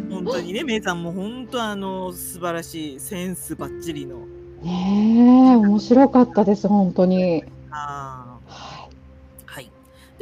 [0.10, 4.26] 本当にね、メイさんも本当あの素晴らしいセンスばっちりの。
[4.62, 7.44] ねえ、面白かったです、本当に。
[7.70, 8.27] あーははい。
[8.27, 8.27] で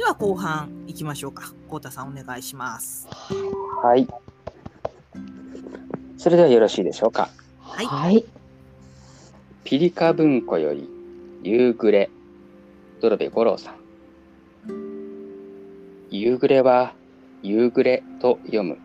[0.07, 1.53] は後半行きましょうか。
[1.67, 3.09] こうたさんお願いします。
[3.83, 4.07] はい。
[6.17, 7.29] それではよろしいでしょうか。
[7.59, 7.87] はいい。
[7.87, 8.25] はい。
[9.65, 10.89] ピリカ文庫より
[11.43, 12.09] 夕暮れ、
[13.01, 13.75] ドロベ五郎さん。
[16.09, 16.93] 夕暮れは
[17.43, 18.77] 夕暮れと読む、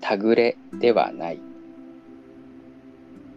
[0.00, 1.40] たぐれではない。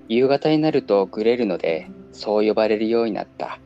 [0.07, 3.59] 夕方になるとぐれるので、そう呼ばれるようになった。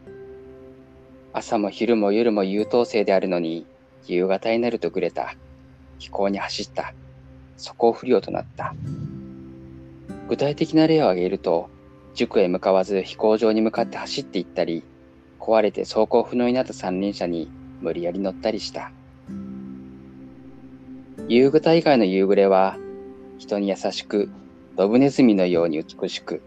[1.37, 3.67] 朝も昼も夜も優等生であるのに、
[4.07, 5.35] 夕方になるとぐれた。
[5.99, 6.93] 飛行に走った。
[7.57, 8.73] そこ不良となった。
[10.29, 11.69] 具体的な例を挙げると、
[12.13, 14.85] 塾へ向かわず飛行場に向かって走って行ったり、
[15.37, 18.93] 壊れて走行不能になった三輪車に無理やり乗ったりした。
[21.27, 22.77] 夕方以外の夕暮れは、
[23.39, 24.29] 人に優しく、
[24.77, 26.41] ドブネズミのように美しく、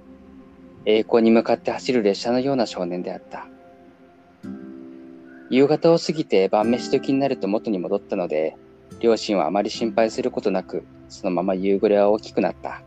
[0.87, 3.49] 栄光に向かって走る列車のような少年であった。
[5.51, 8.57] 夕方を過ぎて晩飯時になると元に戻ったので、
[9.01, 12.83] 両親はあまり心配することなく、そのまま夕暮れは大きくなった。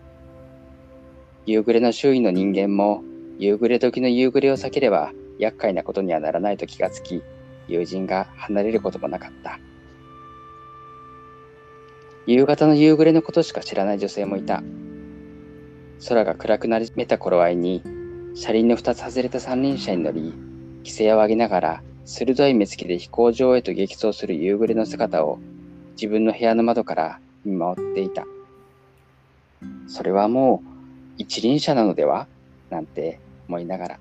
[1.47, 3.03] 夕暮れの周囲の人間も、
[3.39, 7.23] 夕暮れ時の夕暮れを避ければ厄介なことにはならないと気がつき、
[7.67, 9.59] 友人が離れることもなかった。
[12.27, 14.61] 夕方の夕暮れのことしか知らない女性もいた。
[16.07, 17.81] 空が暗くなりめた頃合いに、
[18.35, 20.33] 車輪の二つ外れた三輪車に乗り、
[20.79, 25.39] 規制を上げながら、鋭い目つきで飛行場へと激走する夕暮れの姿を、
[25.93, 28.25] 自分の部屋の窓から見守っていた。
[29.87, 30.69] それはもう
[31.17, 32.27] 一輪車なのでは？
[32.69, 33.99] なんて思いながら。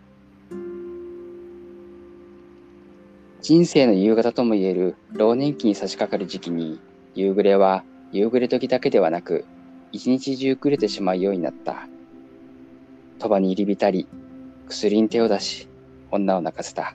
[3.42, 6.78] 人生の夕方ともいえる老年期に差し掛かる時期に
[7.14, 9.44] 夕暮れは夕暮れ時だけではなく
[9.92, 11.88] 一日中暮れてしまうようになった。
[13.18, 14.06] 鳥羽に入り浸り、
[14.66, 15.68] 薬に手を出し、
[16.10, 16.94] 女を泣かせた。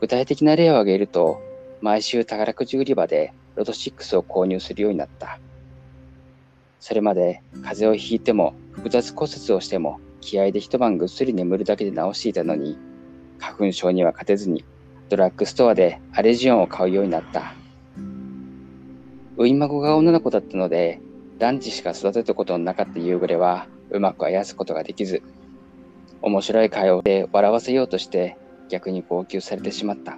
[0.00, 1.42] 具体的な例を挙げると、
[1.82, 5.38] 毎週宝くじ売り場でロト6を購入するようになった。
[6.80, 12.78] それまで風邪をひいても複雑骨折をしても気合で一晩ぐっすり眠るだけで治していたのに、
[13.38, 14.64] 花粉症には勝てずに
[15.10, 17.52] ドラッグストアでアレジオンを買うようになった。
[19.36, 21.00] ウイ孫が女の子だったので、
[21.38, 25.22] 団地しか育てたことのなかった夕暮れはうまくあやすことができず、
[26.22, 28.36] 面白い会話で笑わせようとして
[28.70, 30.16] 逆に号泣されてしまった。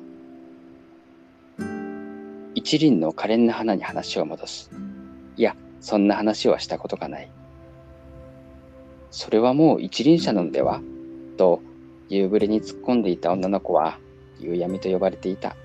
[2.54, 4.70] 一輪の可憐な花に話を戻す。
[5.36, 7.30] いや、そんな話はしたことがない。
[9.10, 10.80] それはもう一輪車なのでは
[11.36, 11.60] と
[12.08, 13.98] 夕暮れに突っ込んでいた女の子は
[14.38, 15.56] 夕闇と呼ばれていた。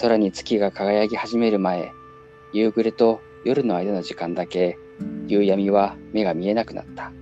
[0.00, 1.92] 空に月が輝き始める前、
[2.52, 4.76] 夕暮れと夜の間の時間だけ、
[5.28, 7.12] 夕闇は目が見えなくなった。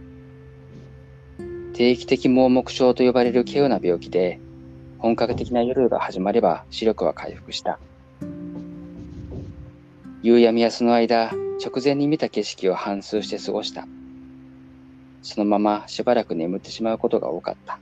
[1.72, 4.40] 定期的盲目症と呼ばれる稀有な病気で、
[4.98, 7.78] 本格的な夜が始まれば視力は回復した。
[10.22, 11.32] 夕闇はその間、
[11.64, 13.86] 直前に見た景色を反芻して過ごした。
[15.22, 17.78] そのまましばらく眠ってしまうことが多かった。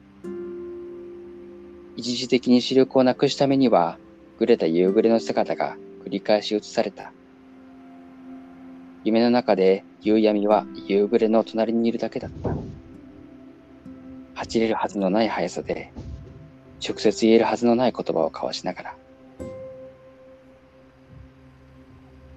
[1.96, 3.98] 一時的に視力をなくした目には、
[4.38, 5.76] ぐれた夕暮れの姿が
[6.06, 7.12] 繰り返し映された。
[9.02, 12.54] 夢の中で夕闇は夕暮れの隣にいるだけだった。
[14.40, 15.92] 走れるはずのない速さで、
[16.82, 18.96] 直接言えるはずのない言葉を交わしながら。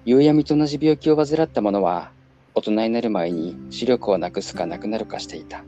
[0.04, 2.10] 夕闇と同じ病気を患った者は、
[2.54, 5.64] 大人になる前に視力をなくすかなくなるかしていた。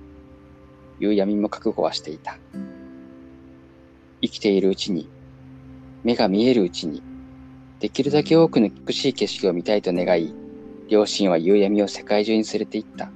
[1.01, 2.37] 夕闇も覚悟はしていた。
[4.20, 5.09] 生きているうちに
[6.05, 7.03] 目が見えるうちに、
[7.81, 10.35] できるだけ多くの美しい景色を見たいと願い、
[10.88, 13.11] 両親は夕闇を世界中に連れて行った。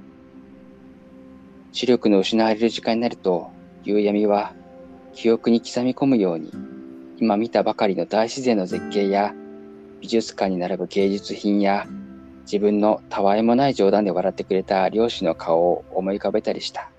[1.71, 3.51] 視力の失われる時間になると、
[3.83, 4.53] 夕闇は
[5.13, 6.51] 記憶に刻み込むように、
[7.17, 9.33] 今見たばかりの大自然の絶景や、
[9.99, 11.87] 美術館に並ぶ芸術品や、
[12.43, 16.89] 自分のたわいもない冗談で笑ってくれた両親の顔を思い浮かべたりした。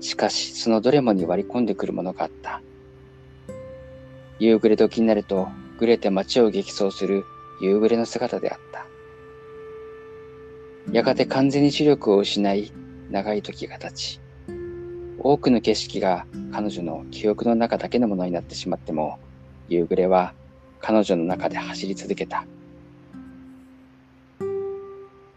[0.00, 2.62] しかし、そのどれもに割り込んでくるものがあった。
[4.38, 5.48] 夕暮れ時になると、
[5.78, 7.24] ぐれて街を激走する
[7.60, 8.86] 夕暮れの姿であった。
[10.92, 12.72] やがて完全に視力を失い、
[13.10, 14.20] 長い時が経ち、
[15.18, 19.18] 多くの景色が彼女の記憶の中だけのものになってしまっても、
[19.68, 20.34] 夕暮れは
[20.80, 22.44] 彼女の中で走り続けた。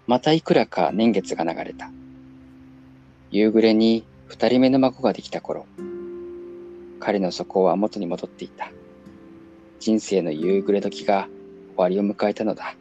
[0.05, 1.91] またいくらか年月が流れた。
[3.31, 5.65] 夕暮れに二人目の孫ができた頃、
[6.99, 8.71] 彼の底は元に戻っていた。
[9.79, 11.29] 人生の夕暮れ時が
[11.75, 12.75] 終わりを迎えたのだ。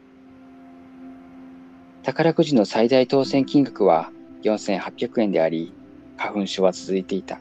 [2.03, 4.11] 宝くじの最大当選金額は
[4.43, 5.73] 4800円であり、
[6.17, 7.39] 花粉症は続いていた。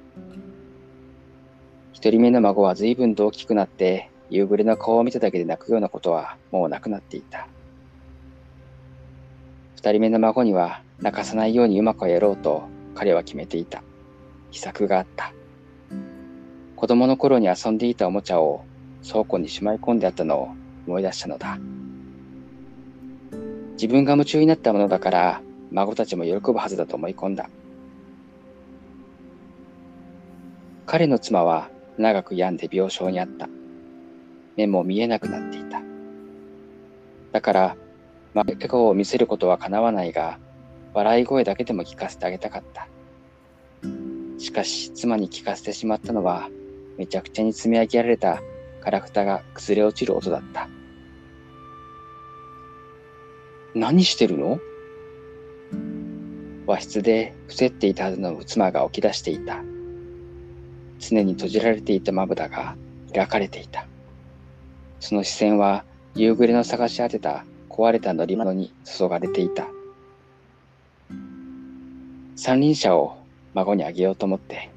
[1.92, 7.48] 一人目の孫は随分と大きくなって、夕暮れの顔を見ただけで泣くようなことはもうなくなっていた。
[9.76, 13.82] 二人目の孫には泣かさないようにうまくやろうと彼は決めていた。
[14.50, 15.32] 秘策があった。
[16.76, 18.64] 子供の頃に遊んでいたおもちゃを
[19.06, 20.48] 倉庫にしまい込んであったのを
[20.86, 21.58] 思い出したのだ。
[23.72, 27.48] 自分が夢中になったものだから孫たちも喜ぶはずだと思い込んだ。
[30.87, 33.48] 彼の妻は長く病んで病床にあった。
[34.56, 35.80] 目も見えなくなっていた。
[37.33, 37.76] だから、
[38.35, 40.38] 笑顔を見せることは叶わないが、
[40.92, 42.88] 笑い声だけでも聞かせてあげたかった。
[44.38, 46.48] しかし、妻に聞かせてしまったのは、
[46.98, 48.42] めちゃくちゃに積み上げられた
[48.80, 50.68] ガラクタが崩れ落ちる音だった。
[53.74, 54.59] 何してるの？
[56.70, 59.61] 和室で伏せっていたはずの妻が起き出していた。
[61.00, 62.76] 常に閉じられていたまぶたが
[63.12, 63.88] 開かれていた。
[65.00, 69.66] その視線は夕暮れの探し当てた壊れた乗り物に注がれていた。
[72.37, 73.16] 三輪車を
[73.52, 74.70] 孫にあげようと思って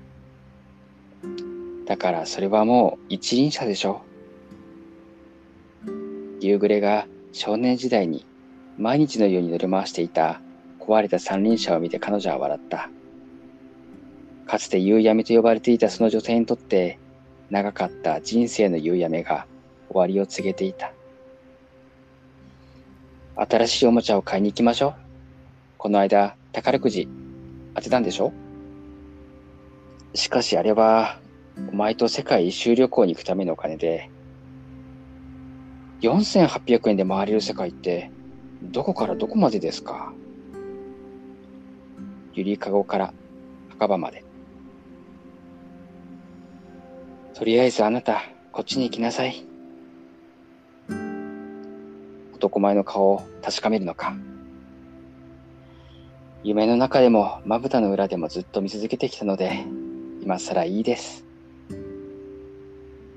[1.86, 4.02] だからそれはもう一輪車でしょ。
[6.42, 8.26] 夕暮れが少年時代に
[8.80, 10.42] 毎日のように乗り回していた
[10.84, 12.90] 壊れた三輪車を見て彼女は笑った。
[14.46, 17.00] かつて夕闇と呼ばれていたその女性にとって
[17.50, 19.48] 長かった人生の夕闇が
[19.90, 20.92] 終わりを告げていた。
[23.36, 24.96] 新しいおもちゃを買いに行きましょう。
[25.78, 27.08] この間、宝くじ
[27.74, 28.32] 当てたんでしょ？
[30.14, 31.20] しかしあれは、
[31.72, 34.10] お前と世界一周旅行に行くためのお金で、
[36.02, 38.12] 4800円で回れる世界って、
[38.62, 40.14] どこからどこまでですか？
[42.34, 43.14] ゆりかごから
[43.70, 44.24] 墓場まで。
[47.36, 49.46] とりあえずあなた、こっちに行きなさい。
[52.34, 54.16] 男前の顔を確かめるのか。
[56.44, 59.66] 夢の中でもまぶたの裏でもずっと見続けてきたので、
[60.22, 61.26] 今更いいです。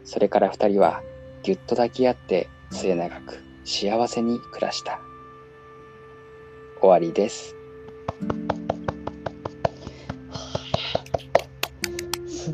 [0.05, 1.03] それから二人は
[1.43, 5.01] ぎゅっと抱き合って末永く幸せに暮らした。
[6.81, 7.56] 終わりです。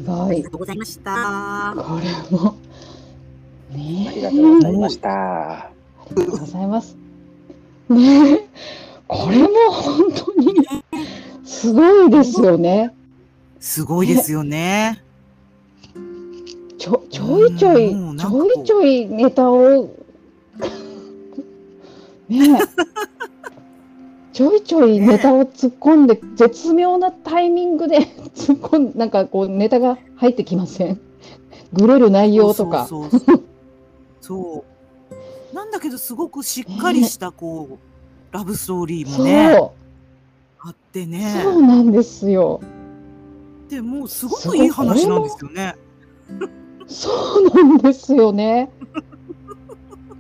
[0.03, 0.51] すごいありが。
[0.51, 1.75] とうございました。
[1.77, 2.57] これも。
[3.71, 4.09] ねえ。
[4.09, 5.11] ありがとうございました。
[5.11, 5.71] あ
[6.17, 6.97] りがとうございます。
[7.89, 8.49] ねえ。
[9.07, 10.55] これも本当に
[11.45, 12.95] すごいですよね。
[13.61, 15.03] すごいですよね。
[16.79, 19.85] ちょちょいちょい、うんちょいちょいネタを、
[22.29, 22.63] ねえ。
[24.33, 27.99] ちょいちょいネタを突っ込んで、絶妙なタイミングで
[28.35, 31.01] 突っ込んなんかこうネタが入ってきません？
[31.73, 32.87] グレる内容とか。
[32.87, 33.43] そうそうそう
[34.21, 34.65] そ
[35.53, 35.55] う。
[35.55, 39.59] なんだけど、すごくしっかりした、こう、ラブストーリーもそう、ね、
[40.61, 41.41] あってね。
[41.43, 42.61] そうなんですよ。
[43.69, 45.77] でもうすごくいい話なんですよね。
[46.87, 48.71] そうなんですよね。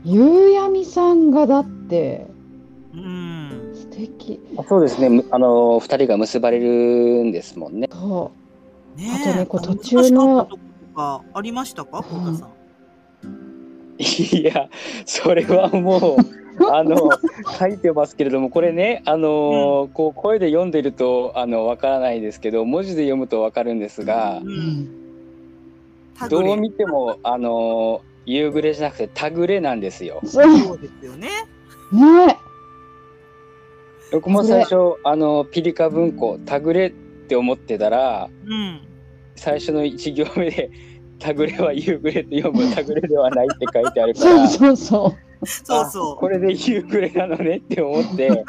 [0.04, 2.26] ゆうやみさんがだって
[2.94, 3.41] うん。
[4.06, 4.40] 素敵。
[4.68, 5.08] そうですね。
[5.08, 7.88] むあの、二人が結ばれるんですもんね。
[7.90, 8.32] そ
[8.96, 10.48] ねあとねこう途中の
[10.94, 12.52] ありましたか、コウタさん。
[13.98, 14.68] いや、
[15.06, 16.16] それはもう、
[16.70, 17.10] あの、
[17.58, 24.46] 書いてますけれども、これね、あの、こう、声で読んでると、あの、わからないですけど、文字で読むとわかるんですがう、。
[24.46, 24.48] う。
[24.48, 24.88] うんん。
[26.28, 26.56] どう。
[26.56, 30.20] 見ても、あの、夕暮れじゃなくて、タグレなんですよ。
[30.24, 31.28] そうですよね。
[31.92, 32.38] ね。
[34.12, 38.80] 僕も最初、あの、ピリカ文庫、タグレって思ってたら、うん。
[39.36, 40.70] 最初の一行目で、
[41.18, 48.44] タグレは夕暮れって読む、タグレではないって書いてあるか そうら、そうそそうそあこれで夕暮れなのねって思って、う。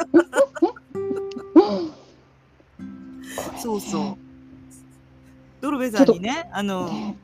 [3.57, 4.17] そうそう。
[5.61, 6.63] ドルベさんにね、あう。
[6.63, 7.15] の、ね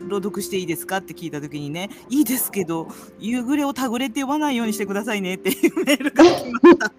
[0.00, 0.98] 朗読していいですか？
[0.98, 6.92] って聞いたときにね、いいですけど、夕暮れをタグレって呼ばないようにしてくださいねっていうメールが来ました。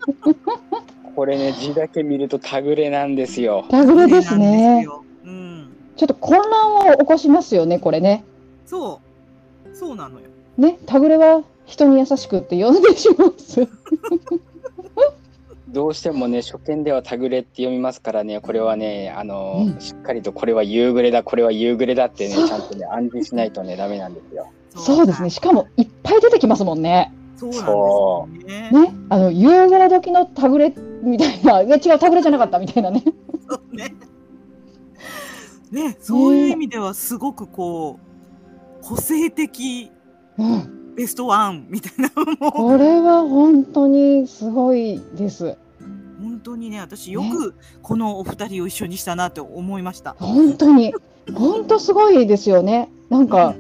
[1.16, 3.66] これね、字だけ見るとタグレなんですよ。
[3.70, 4.82] タグレですね。
[4.84, 5.04] よ。
[5.24, 5.70] うん。
[5.96, 8.26] ちょっと混乱を起こしますよね、これね。
[8.66, 9.02] そ
[9.66, 9.76] う。
[9.76, 10.28] そうなのよ。
[10.58, 13.68] ね、タグレは人に優しくって呼んでします。
[15.76, 24.48] どうしてもね、初見ではタグレって読みますからね、これはね、あの、うんしっかりとこれは夕暮れだ、これは夕暮れだってね、そうちゃんとね、暗示しないとね、ダメなんですよ。
[24.74, 25.30] そうですね。
[25.30, 27.14] しかもいっぱい出てきますもんね。
[27.36, 28.88] そうなんですよね。
[28.88, 33.04] ね、あの夕暮れ時のタグレみたいな、いや違うタグレじゃなかったみたいなね。
[33.50, 33.94] そうね。
[35.72, 38.00] ね、そういう意味ではすごくこ
[38.82, 39.92] う個性的
[40.38, 45.58] うん、ベストワンみたいなのもこれは本当にすごいです。
[46.26, 50.16] 本当にね私よくこのお二人を一緒にしたなって思いました。
[50.20, 50.94] 本当に、
[51.36, 52.90] 本当すごいですよね。
[53.10, 53.56] なんか、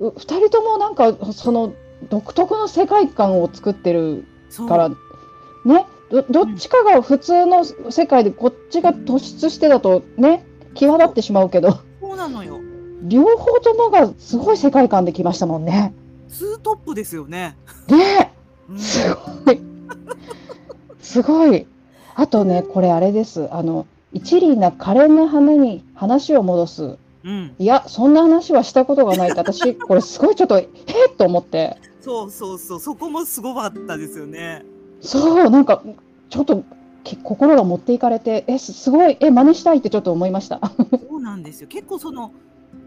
[0.00, 1.74] う二人ともなんかその
[2.08, 4.24] 独特の世界観を作ってる
[4.68, 12.58] から、ね、どどっちかが普通の世界でこっちが突出してだとね、際立ってしまうけど、そうなのよ。
[13.02, 15.94] 両方ともがすごい世界観できましたもんね。
[16.28, 17.56] ツートップですよね。
[17.88, 18.32] ね
[18.70, 19.60] うんすごい。
[21.00, 21.66] すごい。
[22.14, 23.48] あとね、これあれです。
[23.52, 26.98] あの、一輪な可憐な花に話を戻す。
[27.24, 30.68] うん、いや、そんな話はしたことがないって、私、 これすごいちょっと、え
[31.10, 31.76] っと思って。
[32.00, 34.64] そうそうそうそこもすごかったですよね。
[35.00, 35.82] そう、なんか、
[36.28, 36.64] ちょっと、
[37.04, 40.60] け心が持っていかれて、え、すすごい、え、真似したいってちょっと思いました。
[41.08, 41.68] そうなんですよ。
[41.68, 42.32] 結構その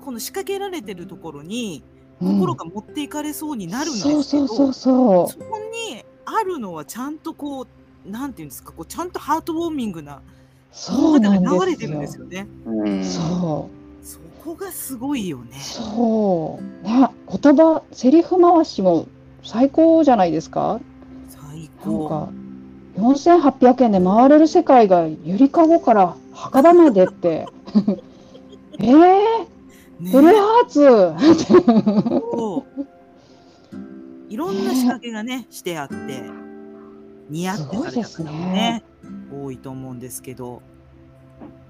[0.03, 1.83] この仕掛けられてるところに
[2.21, 5.27] うん心が持っていかれそうになるんですけど、そうそうそうそう。
[5.29, 5.57] そこ
[5.89, 7.67] にあるのはちゃんとこう
[8.05, 10.21] なんていうんですかこうちゃんとハートウォーミングな
[10.71, 12.17] そうなん流れてるんです。
[12.19, 12.47] よね。
[12.65, 13.03] うん。
[13.03, 13.69] そ
[14.03, 14.05] う。
[14.05, 15.57] そこがすごいよね。
[15.59, 16.85] そう。
[16.85, 19.07] ね、言葉、セリフ回しも
[19.43, 20.79] 最高じゃないですか？
[21.29, 22.09] 最なん高。
[22.09, 22.29] か、
[22.97, 27.47] 4800円で回れる世界がゆりかごから墓場までって。
[28.79, 28.93] えー、
[30.01, 30.81] ねフルハーツ？
[34.29, 35.95] いろんな仕掛けがねしてあって、
[37.29, 38.83] 似合ってされた方もね
[39.31, 40.61] 多いと思うんですけど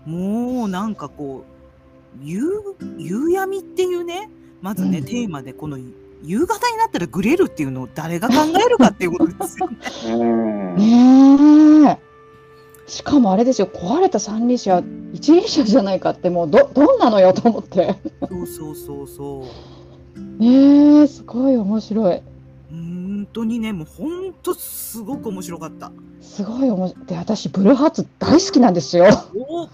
[0.06, 1.46] もうなんかこ
[2.20, 2.42] う夕
[2.98, 4.30] 夕闇っていうね
[4.62, 5.78] まずね、うんテーマでこの
[6.24, 8.36] 夕方になったらグレるっていうのを誰が考
[8.66, 9.78] えるかっていうことですよね。
[10.10, 10.76] うん。
[10.76, 12.06] ねえ。
[12.88, 14.84] しかもあれですよ、壊れた三輪車、
[15.14, 17.96] 一輪車じゃないかって、もうど、どんなのよと思って。
[18.28, 19.46] そうそうそうそ
[20.20, 20.42] う。
[20.42, 22.22] ねえ、すごい面白い。
[23.26, 25.92] 本当にねもう本当すごく面白かった。
[26.22, 27.06] すごい面白い。
[27.06, 29.06] で、私、ブルーハーツ大好きなんですよ。
[29.36, 29.70] お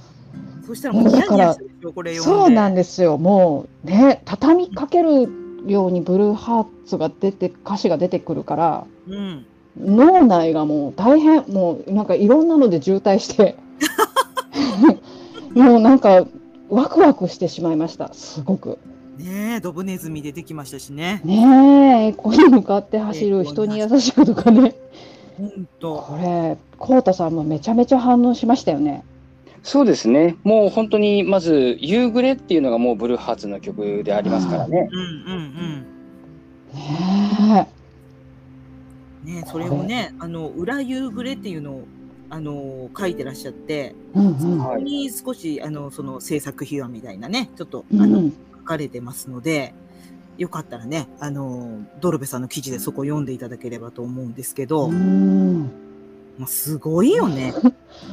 [0.65, 2.15] そしたらもう。
[2.15, 3.17] そうなんですよ。
[3.17, 5.29] もうね、畳みかける
[5.65, 9.45] ようにブルーハーツが出て、歌詞が出てくるから、うん。
[9.79, 13.55] 脳内がもう大変、もうなんかいろんなので渋滞して、
[15.55, 16.25] もうなんか
[16.69, 18.13] ワクワクしてしまいました。
[18.13, 18.77] すごく。
[19.21, 21.21] ねえドブネズミ出てきましたしね。
[21.23, 24.75] ねえ、エコに向かって走る人に優しくとかね。
[25.37, 25.97] 本当。
[25.97, 29.03] これ、コウタさんもめちゃめちゃ反応しましたよね。
[29.63, 30.37] そうですね。
[30.43, 34.89] もう本当にまず夕暮れっていうのがもうブルーハーツの曲でありますからね。
[34.91, 35.85] うんうんね
[39.23, 39.33] うん。
[39.33, 41.83] ねえそれをねあの裏夕暮れっていうのを
[42.31, 43.95] あの書いてらっしゃって、え。
[44.15, 44.59] うんうん。
[44.59, 49.73] ここに少しあのその制作秘話みたいなねちょっとうあの、ん、書かれてますので。
[50.37, 55.69] よかったらね、あのドルベさんの記事でそこ読んでいただければと思うんですけど、うん。
[56.39, 57.53] まあ、すごいよね、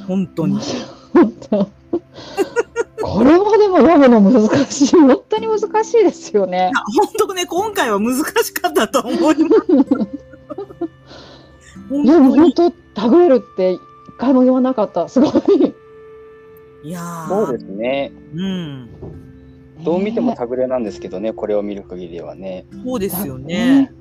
[0.07, 0.59] 本当に。
[3.01, 4.97] これはでも読むの難しい。
[4.97, 6.71] 本当に難しいですよね。
[6.99, 9.67] 本当ね、今回は難しかったと思います。
[11.89, 12.35] 本でも。
[12.35, 13.81] 本当、タグれるって一
[14.19, 15.09] 回も言わなかった。
[15.09, 15.31] すごい。
[16.85, 18.13] いやーそうですね。
[18.35, 19.28] うん。
[19.85, 22.67] どう見てもねタグレなんですけどね、これを見る限りではね。
[22.85, 23.93] そうですよね。。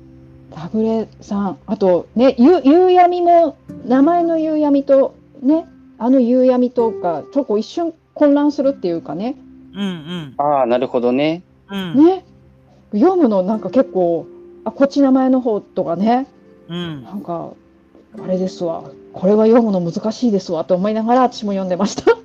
[0.50, 3.56] タグレさん、あとね、ゆ夕闇も、
[3.86, 5.66] 名前の夕闇と、ね、
[5.98, 9.36] あの夕闇とか、ちょっと一瞬混乱するっていうかね、
[9.74, 10.34] うんうん。
[10.38, 11.42] ああ、なるほどね。
[11.70, 12.04] うん。
[12.04, 12.24] ね、
[12.92, 14.26] 読むのなんか結構、
[14.64, 16.26] あ、こっち名前の方とかね、
[16.68, 17.04] うん。
[17.04, 17.52] なんか、
[18.20, 22.16] あれですわ、これは読むの難しいですわと思いながら私も読んでました。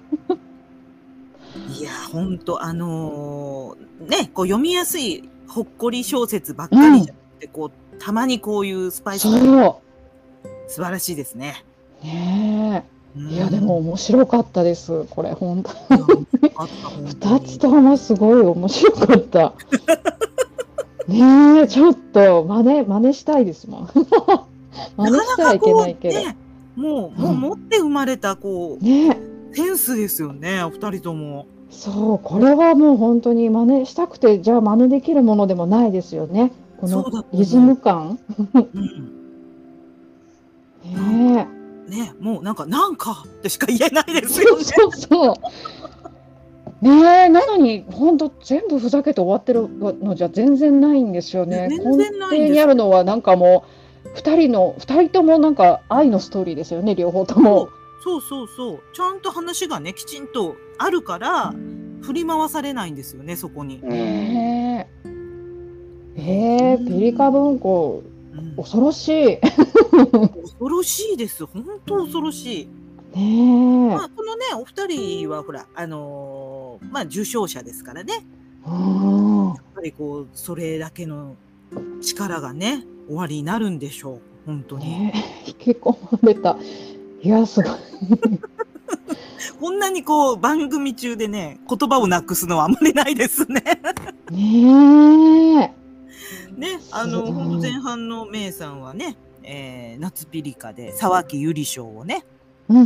[1.83, 11.65] いやー、ほんと、あのーね、こう読みやすいほっこり小説ばっかりじゃなくて、こう、たまにこういうスパイス素晴らしいですね。
[12.01, 12.05] う。
[12.05, 12.85] ね
[13.17, 13.35] うんえ。
[13.35, 15.03] いや、でも、面白かったです。
[15.09, 16.25] これ、本当に
[17.05, 19.53] 二つともすごい面白かった。
[21.07, 23.89] ねえ、ちょっと真似、真似したいですもん。
[24.95, 26.15] 真似してはいけないけど。
[26.15, 26.37] なかなか
[26.77, 31.45] もう、もううん持って生まれた、こう、ねえ、センスですよね、お二人とも。
[31.73, 36.51] そう、これはもう本当に真似したくて、じゃあ真似できるものでもないですよね。
[36.79, 38.19] このリズム感。
[38.53, 38.67] う
[40.87, 41.35] ん。
[41.35, 41.47] ね
[41.87, 44.45] ね、もうなんか、なんかってしか言えないですえ。
[44.45, 44.63] よね。
[44.63, 45.35] そうそう。
[46.83, 51.69] ねえ、なのに、本当全部ふざけて終わってるのじゃ全然ないんですよね。
[51.69, 53.65] 全然ないにあるのはなんかも
[54.05, 57.69] う、二人の、二人ともなんか愛のストーリーですよね、両方とも。
[58.03, 58.79] そうそうそう。
[58.93, 61.53] ちゃんと話がね、きちんとあるから、
[62.01, 63.81] 振り回されないんですよね、そこに。
[63.85, 64.87] え。
[66.15, 68.13] えー、ピリカ文庫、うん
[68.55, 69.37] 恐ろしい。
[69.39, 71.45] 恐ろしいです。
[71.45, 72.67] 本当恐ろしい。
[73.15, 78.13] ねまあ、このね、お二人はほら、あのーまあ、受賞者ですからね。
[78.13, 81.35] やっぱりこう、それだけの
[82.01, 84.21] 力がね、終わりになるんでしょう。
[84.45, 84.89] 本当に。
[84.89, 85.13] ね
[85.45, 86.57] え、引き込まれた。
[87.21, 87.73] いや、すごい。
[89.59, 93.63] こんなにこう、番組中でね、言葉をなくすのはあまりないですね。
[94.31, 95.83] ねえ。
[96.55, 102.25] ね、あの、本当前半のメイさんはね、えー夏ピリカで沢木ゆり賞をね、
[102.69, 102.77] うん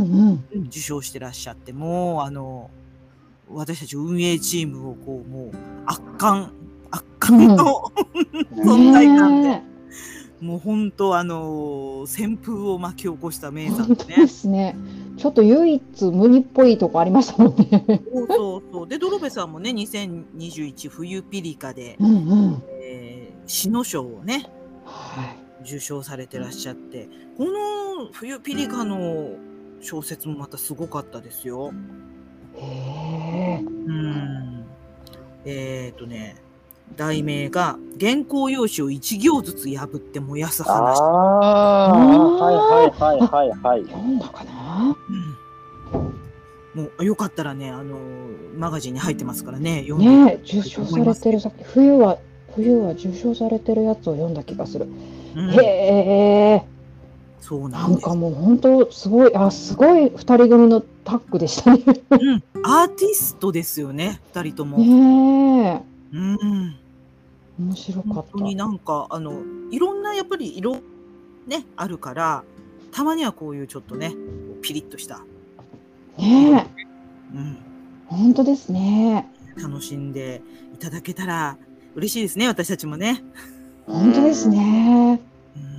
[0.52, 0.62] うん。
[0.66, 2.70] 受賞してらっしゃって、もう、あの、
[3.50, 5.50] 私たち運営チームをこう、もう、
[5.86, 6.52] 圧巻、
[6.90, 7.84] 圧巻の、
[8.56, 9.64] 存在感で、ね
[10.40, 14.26] もう本当、あの、旋風を巻き起こしたメえイさん本当でね。
[14.28, 14.76] すね。
[15.18, 17.84] ちょっと唯一無二っぽいとこありましたもんね。
[18.12, 18.88] そうそうそう。
[18.88, 22.62] で、ドロベさんもね、2021冬ピリカで、うんうん。
[22.80, 24.48] えー、詩の賞をね、
[24.84, 25.64] はい。
[25.64, 29.30] 受賞されてらっしゃって、この冬ピリカの
[29.80, 31.72] 小説もまたすごかったですよ。
[32.54, 33.60] へえ。
[33.60, 34.64] うん。
[35.44, 36.36] えっ、とね、
[36.96, 41.00] 題名が、原稿用紙を一行ずつ破って燃やすあ話。
[41.00, 41.04] あ、
[41.92, 43.84] はいはいはいはいはい。
[43.84, 44.57] 読んだかな。
[44.78, 45.36] うん
[46.74, 47.98] もうよかったらね、あの
[48.56, 50.08] マガジンに入ってますからね、読んで。
[50.08, 52.18] ねえ、受賞されてる作品、冬は、
[52.54, 54.86] 冬は受賞されてるやつを読んだ気がする。
[55.34, 56.64] うんへえ。
[57.40, 58.14] そうなですなんんか。
[58.14, 61.82] もう本当すごい、あ、すごい二人組のタッグでしたね。
[62.10, 64.78] うん、アーティストですよね、二人とも。
[64.78, 66.16] ねえ。
[66.16, 66.76] うん。
[67.58, 68.64] 面白かっ本当にた。
[68.66, 70.76] なんかあのいろんなやっぱり色
[71.46, 72.44] ねあるから
[72.92, 74.14] たまにはこういうちょっとね
[74.62, 75.18] ピリッとした、
[76.18, 76.66] ね
[77.32, 77.36] え。
[77.36, 77.58] うん、
[78.06, 79.28] 本当ですね。
[79.62, 80.40] 楽しんで
[80.74, 81.56] いただけたら
[81.94, 83.22] 嬉しいですね私たちもね。
[83.86, 85.20] 本当ですね。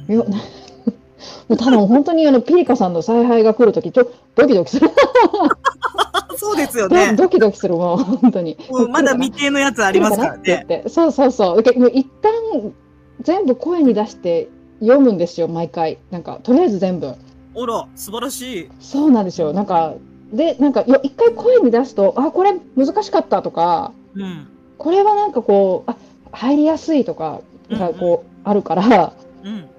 [0.08, 4.90] うんよ、もうただ本当にあのピリカさんの采配が来るとき、ちょ、ドキドキする。
[6.38, 7.14] そうですよドね。
[7.18, 8.58] ドキドキするもん、本当に。
[8.70, 10.40] もうまだ未定のやつありますからね。
[10.40, 11.64] って言ってそうそうそう。
[11.64, 12.74] でもう一旦
[13.22, 14.50] 全部声に出して
[14.80, 16.00] 読むんですよ、毎回。
[16.12, 17.14] なんか、とりあえず全部。
[17.56, 18.70] あら素晴らしい。
[18.80, 19.54] そうなんですよ。
[19.54, 19.96] なんか、
[20.32, 24.48] で、なんか、いや一回声に出すと、あ、これ難しかったとか、うん
[24.80, 25.98] これはなんかこう、あ、
[26.32, 29.70] 入りやすいとか、がこう、あるから、うん。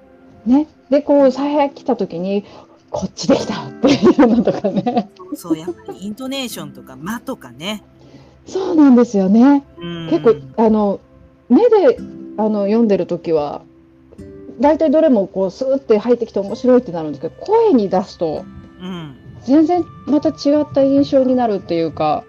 [0.46, 0.68] ね。
[0.90, 2.44] で、こう、采配来た時に、
[2.90, 5.10] こっちできたっていうのとかね。
[5.34, 7.82] そうやっぱりイントネーションとか間とかね。
[8.46, 9.64] そうなんですよね。
[9.78, 11.00] うん、結構、あの、
[11.48, 11.96] 目で、
[12.36, 13.62] あの、読んでる時は、
[14.60, 18.44] 大体どれもこう、スーって入ってきて面白いってなるんですけど、声に出すと、
[18.80, 19.16] うん。
[19.44, 22.24] 全然また違った印象になるっていうか、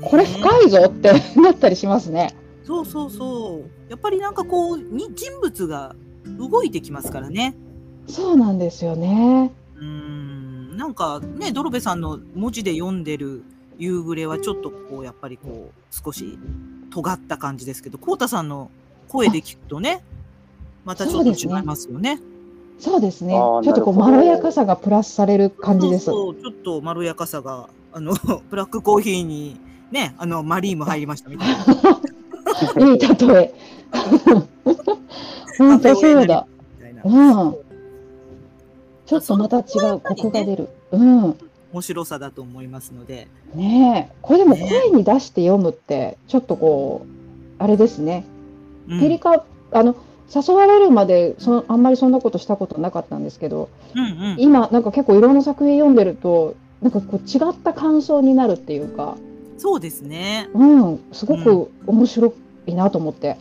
[0.00, 2.34] これね深いぞってなったりしますね。
[2.64, 3.90] そうそうそう。
[3.90, 5.94] やっぱりなんかこうに人物が
[6.38, 7.54] 動いてきますからね。
[8.06, 9.52] そうなんですよね。
[9.76, 13.44] うーんなんかね、ドロベさんの文字で読んでる
[13.78, 16.38] 夕暮れはちょっとこう、やっぱりこう、少し
[16.90, 18.70] 尖った感じですけど、コウタさんの
[19.08, 20.02] 声で聞くとね、
[20.84, 22.20] またちょっと違いますよね。
[22.78, 23.34] そうですね。
[23.34, 26.06] ちあょっとこう、まろやかさがプラスされる感じです。
[26.06, 28.14] そうそうちょっとまろやかさが、あの、
[28.50, 29.56] ブラックコーヒーに
[29.92, 31.54] ね、あの、マリーも入りましたみたいな。
[32.92, 33.54] いい例え。
[35.58, 36.46] 本当そうだ。
[37.04, 37.08] う
[37.48, 37.56] ん。
[39.06, 39.62] ちょっとまた違
[39.94, 40.68] う、コクが出る。
[40.92, 41.36] うん。
[41.72, 43.28] 面白さだと思いますので。
[43.54, 44.12] ねえ。
[44.22, 48.24] これでも声に出して読むって、ちょっとこう、あれですね。
[48.88, 49.94] うんピリカ、あの、
[50.34, 54.36] 誘われるまでそあんまりそんなことしたことなかったんですけど、うんうん。
[54.38, 59.16] 今なんか結構いろんな作品読んでると、なんかこう違った感想になるっていうか、
[59.58, 60.48] そうですね。
[60.54, 62.34] うん、すごく面白
[62.66, 63.36] いなと思って。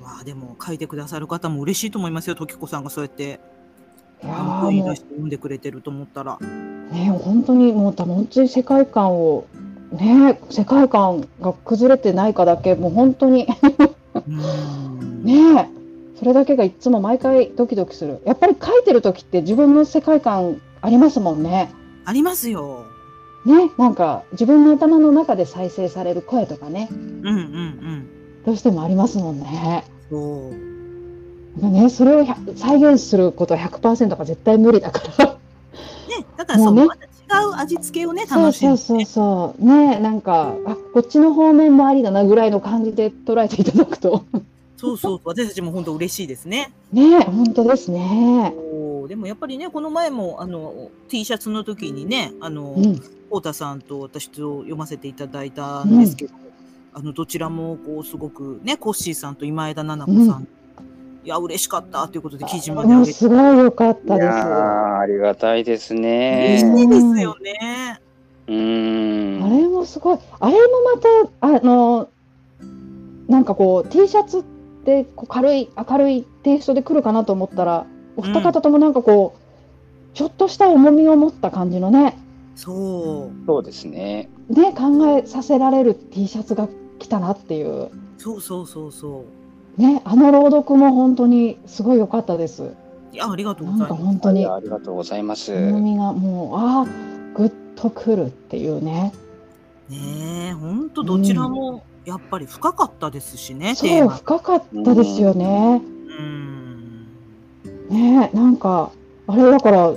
[0.00, 3.40] わあでも書いてくださる方も嬉しいと思いますよ、時子さんがそうやって
[4.22, 6.38] い読んでくれてると思ったら。
[6.40, 6.44] う
[6.92, 9.46] ね本当にもう本当に世界観を
[9.92, 13.46] ね世界観が崩れてないかだけもう本当に
[15.22, 15.70] ね
[16.20, 18.20] それだけがいつも毎回ドキドキする。
[18.26, 21.72] やっぱり書いてる時って自分の世界観ありますもんね。
[22.04, 22.84] ありますよ。
[23.46, 28.08] ねなんか自分の頭の中で再生される声とかねうんうんうん。
[28.44, 29.84] どうしてもありますもんね。
[30.10, 30.52] そ
[31.58, 31.70] う。
[31.70, 35.26] ねそれを100再現することは100%が絶対無理だから。
[35.26, 35.36] ね、
[36.36, 39.64] だからそう、もうねまた違う味付けをね、楽しんで、そうそうそう。
[39.64, 44.24] ねなんか、あ、こっちの方面もありだなぐらいの感じで捉えていただくと。
[44.80, 46.72] そうそう私たちも本当嬉しいですね。
[46.90, 48.54] ね本当ですね。
[49.08, 53.00] でもやっぱりね、この前もあの T シャツの時にね、あの、うん。
[53.30, 56.34] 太田さんと私と読ませていただいたんですけど、
[56.94, 60.46] あのどちらもこうすごくね、コッシーさんと今枝菜々子さん、う
[61.24, 64.24] いや嬉しかったということで記事まで上げすごい良かったです。
[64.24, 66.58] いやーありがたいです嬉ね。
[66.58, 68.00] しいですよね。
[68.48, 69.44] うーん。
[69.44, 70.18] あれもすごい。
[70.40, 70.60] あれも
[71.40, 72.08] また、あの、
[73.28, 74.59] なんかこう、T シャツって
[75.16, 82.16] こう軽い、明るいテイストで来るかなと思ったら、お二方ともなんかこう、ちょっとした重みを持った感じのね、
[82.60, 83.46] そう。
[83.46, 84.28] そうですね。
[84.50, 86.68] ね、考えさせられる T シャツが
[86.98, 87.88] 来たなっていう。
[88.18, 89.24] そうそうそうそ
[89.78, 92.64] ね、あの朗読も本当にすごい良かったです。
[92.64, 92.76] う。
[93.12, 94.04] いや、ありがとうなんかございます。
[94.04, 95.54] 本当にありがとうございます。
[95.54, 96.86] 重みがもう、ああ、
[97.34, 99.14] ぐっとくるっていうね。
[99.88, 104.08] ねえ、本当どちらもやっぱり深かったですしね、そう。
[104.08, 105.82] 深かったですよね。
[106.18, 107.06] うん。
[107.88, 108.90] ね、なんか、
[109.26, 109.92] あれだから、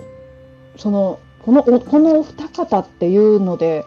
[0.77, 3.85] その、この、おこのお二方っていうので、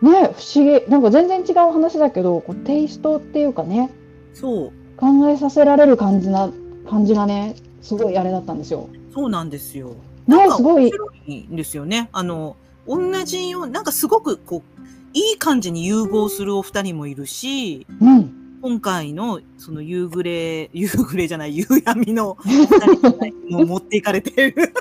[0.00, 3.90] ね、不思議、なんか全然違う話だけど、こうテイストっていうかね、
[4.32, 4.72] そう。
[4.96, 6.50] 考えさせられる感じな、
[6.88, 8.88] 感じがね、すごいあれだったんですよ。
[9.12, 9.88] そうなんですよ。
[10.26, 12.08] ねなんかすごい面白いんですよね。
[12.12, 12.56] あの、
[12.86, 14.80] 同じよう、なんかすごくこう、
[15.14, 18.38] いい感じに融合するお二人もいるし、うん。
[18.60, 24.72] 今回のその夕暮れ、 夕暮れじゃない、夕闇のお 二人もう持っていかれてる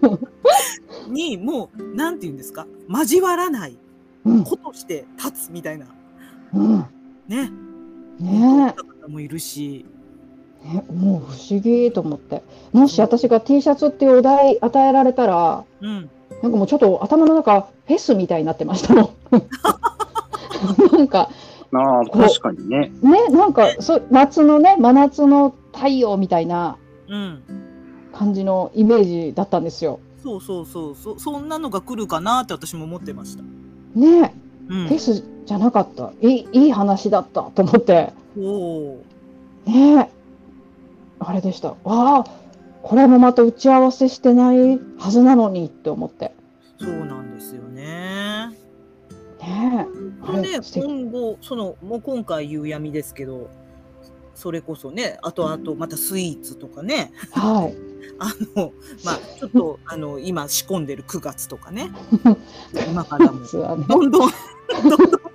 [1.10, 3.76] に、もう、なんて言うんですか、交わらない、
[4.24, 4.44] うん。
[4.44, 5.86] 子として立つみたいな、
[6.54, 6.84] うん。
[7.26, 7.50] ね。
[8.20, 8.74] ね
[9.04, 9.84] 方もいるし、
[10.64, 12.42] ね、もう不思議と思って。
[12.72, 16.10] もし私が T シャツっていうお題与えられたら、うん。
[16.44, 19.08] なんかもうちょっと頭の中フェスみたいになってましたもん。
[20.92, 21.30] なんか
[21.72, 22.92] ああ、確かにね。
[23.02, 26.76] ね、なんかそ夏のね、真夏の太陽みたいな
[27.08, 27.42] うん。
[28.12, 30.00] 感じのイメージだったんですよ。
[30.22, 33.42] そうそうそうそそんなのが来るかなって私も思ってました。
[33.98, 34.34] ね、
[34.68, 36.12] うんフェスじゃなかった。
[36.20, 38.12] いいいい話だったと思って。
[38.38, 39.02] おお
[39.64, 40.10] ね
[41.20, 41.70] あれでした。
[41.70, 41.76] わ
[42.18, 42.24] あ、
[42.82, 46.33] これもまた打ち合わせしてないはずなのにって思って。
[46.84, 48.50] そうなんですよね。
[49.40, 49.86] ね
[50.42, 53.50] で今後そのもう今回夕闇ですけど
[54.34, 57.74] それこそねあとあとまたスイーツとかねはい。
[58.18, 58.72] あの
[59.02, 61.90] まあちょっとあの今仕込んでる9月とかね
[62.88, 63.40] 今からも。
[63.46, 64.30] どんどんどんどん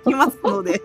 [0.04, 0.80] 来ますので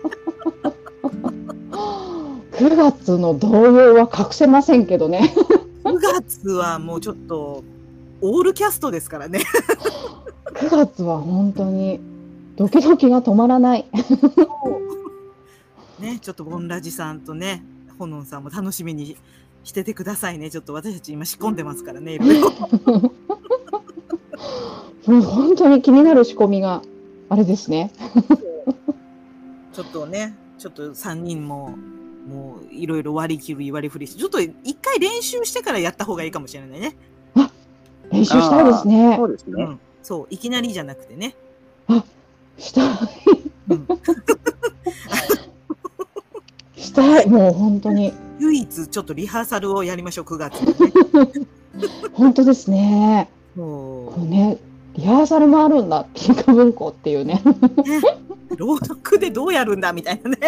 [2.52, 5.32] 9月の動揺は隠せませんけどね。
[5.84, 7.62] 9月はもうちょっと
[8.20, 9.40] オールキャストですからね
[10.54, 12.00] 9月は本当に
[12.56, 13.84] ドキドキが止まらない。
[16.00, 17.64] ねちょっとボンラジさんとね
[17.98, 19.16] ほのんさんも楽しみに
[19.64, 22.50] しててくださいねちょっと私たち今仕込んでますからねいろいろ
[25.06, 26.82] もう本当に気になる仕込みが
[27.28, 27.90] あれですね。
[29.72, 31.74] ちょっとねちょっと3人も
[32.28, 36.96] もういろいろ割り切る割り振りしてちょっと一回練習してからやった方がいいかもしれないね、
[38.10, 39.24] 練習したいですねそ。
[39.24, 39.64] うですね。
[39.64, 41.34] うん、そういきなりじゃなくてね、
[42.58, 42.94] したい。
[43.70, 43.88] うん、
[46.76, 47.28] したい。
[47.28, 48.12] もう本当に。
[48.38, 51.48] 唯一ちょっとリハーサルをやりましょう9月にね
[52.14, 53.28] 本当ですね。
[53.56, 54.58] もこうね、
[54.94, 56.06] リハーサルもあるんだ。
[56.14, 57.42] ピンク文庫っていうね。
[58.56, 60.38] 朗読でどうやるんだみたいなね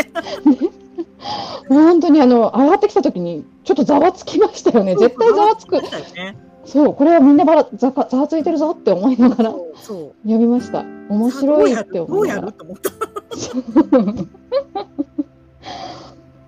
[1.69, 4.95] 本当にあの、上がってきた時に、ちょっとざわつきましたよね。
[4.95, 5.83] 絶対ざわつく。
[5.83, 6.37] ね
[6.71, 10.85] そう、これはみんなばらざかざわついてるぞって思いながら読みました。
[11.09, 12.59] 面白いってど思いながらうやる？
[12.59, 12.91] と思った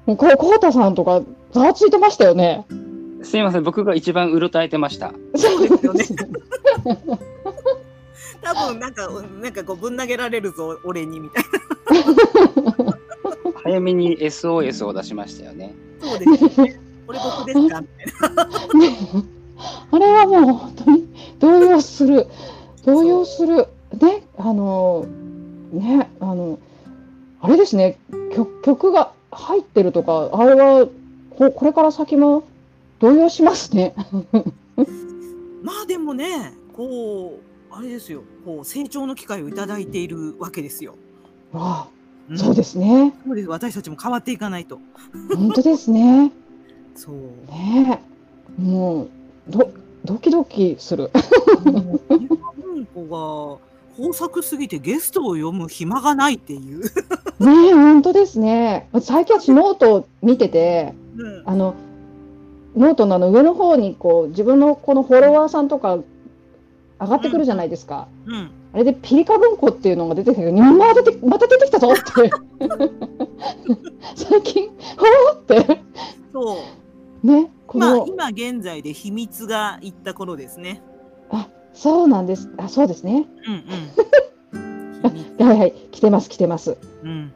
[0.07, 2.67] もうこれ、コウタさんとか、ざわついてましたよね。
[3.23, 5.13] すいません、僕が一番うろたえてました。
[5.37, 6.05] そうですよね
[8.43, 9.09] 多分なんか
[9.43, 11.45] なんかこうぶん投げられるぞ俺にみたい
[13.63, 15.75] 早めに SOS を出しましたよね。
[16.01, 17.83] なそうですよねこれ僕ですか？
[17.83, 19.25] みたいなね
[19.91, 21.09] あれはもう本当に
[21.39, 22.27] 動揺する。
[22.85, 23.67] 動揺する。
[24.01, 25.07] ね、あの、
[25.73, 26.59] ね、あの、
[27.41, 27.99] あれですね、
[28.35, 30.87] 曲曲が入ってるとか、あれは、
[31.31, 32.45] ここれから先も
[33.01, 33.95] 動揺しますね。
[35.63, 37.39] まあでもねこ
[37.71, 40.95] うあれですよこう成長の機会をいただいているわけですよ、
[41.53, 41.89] わ
[42.31, 43.15] あ、んそうですね。
[43.27, 44.79] そうです私たちも変わっていかないと
[45.35, 46.33] 本当ですね。
[46.95, 47.15] そう
[47.51, 48.03] ね
[48.59, 49.11] もう、
[49.51, 49.71] ど、
[50.05, 51.11] ドキドキする。
[51.65, 56.83] 文庫が豊作すぎてゲストを読む暇がないっていう、
[57.45, 58.89] ねえ、本当ですね。
[59.01, 61.75] 最近私ノートを見てて、うんあの、
[62.77, 65.99] ノートのあの上の方にこう、自分のこのフォロワーさんとか
[67.01, 68.09] 上がってくるじゃないですか。
[68.27, 72.31] うん、あれでピリカ文庫っていうのが出てきたけど、また出てまた出てきたぞって。
[74.15, 75.83] 最近、ほーって。
[76.33, 76.57] そう
[77.23, 80.83] ね、こまあの、今現在で秘密がいった頃ですね。
[81.31, 82.51] あ、そうなんです。
[82.57, 83.27] あ、そうですね。
[83.47, 85.47] うんうん。
[85.47, 86.77] はいはい、来てます、来てます。
[87.03, 87.33] うん。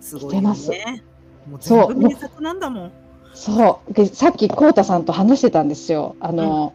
[0.00, 0.70] すごい来てます。
[0.70, 1.02] ね
[1.48, 1.88] もうそう。
[1.88, 2.92] 全部名作なんだもん。
[3.34, 3.92] そう。
[3.92, 6.16] でさっき、こうたさんと話してたんですよ。
[6.20, 6.74] あの、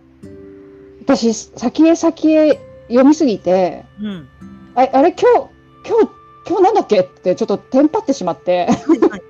[1.01, 4.27] 私、先へ先へ読みすぎて、うん。
[4.75, 5.49] ああれ、今日、
[5.87, 6.09] 今日、
[6.47, 9.28] 今日なんだっけってちょっとテンパってしまって、はいはいはい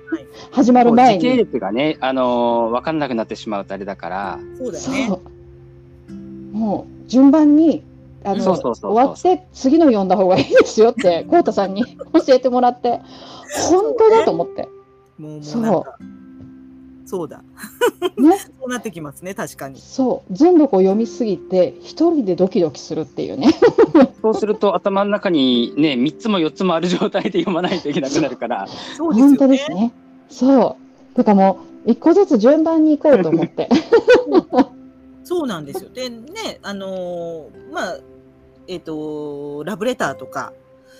[0.50, 1.38] 始まる前時系に。
[1.38, 5.22] 列がね、あのー、分かんなくなってしまうとあれだから、そうだよねそ
[6.12, 6.56] う。
[6.56, 7.82] もう、順番に、
[8.24, 13.00] あの、そうそうそうそう終わって次の読んだ方がいいですよって、こうたさんに 教えてもらって、
[13.70, 14.68] 本当だと思って。
[15.18, 15.98] もうもそううなんか
[17.10, 18.38] そうだね。
[18.38, 20.32] そうなってきますね確かにそう。
[20.32, 23.48] 全部こう読みすぎて、一人でドキドキするっていうね。
[24.22, 29.92] そうすると頭の中にね、3つも4つもある状態で読まないといけなくなるから、そうですよね本当ですね。
[30.30, 30.76] そ
[31.14, 31.16] う。
[31.16, 33.68] だからもう、一個ずつ順番に行こうと思って。
[35.24, 35.90] そうなんですよ。
[35.90, 37.98] でね、あのーまあ、
[38.66, 40.52] えっ、と、ラブレターとか、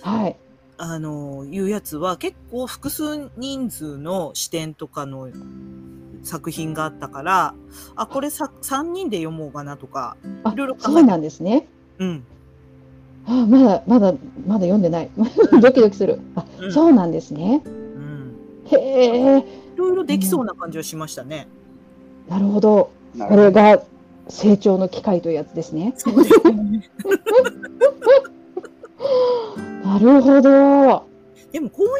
[0.03, 0.37] はい。
[0.79, 5.29] あのーいうやつは結構複数人数の視点とかの
[6.23, 7.55] 作品があったから、
[7.97, 11.67] あ、これさ3人で読もうかなとか、あいろいろ考えてそうなんですね。
[11.99, 12.25] うん。
[13.27, 14.15] あまだ、まだ、
[14.47, 15.11] まだ読んでない。
[15.61, 16.21] ドキドキする。
[16.35, 17.63] あ、うんそうなんですね。
[18.73, 18.79] うん。
[18.79, 19.39] へえ。
[19.39, 19.45] い
[19.77, 21.49] ろいろできそうな感じはしましたね。
[22.29, 22.93] なるほど。
[23.19, 23.83] これが
[24.29, 25.93] 成長の機会というやつですね。
[25.97, 26.53] そうですね。
[29.85, 31.05] なるほど。
[31.53, 31.93] でもこういう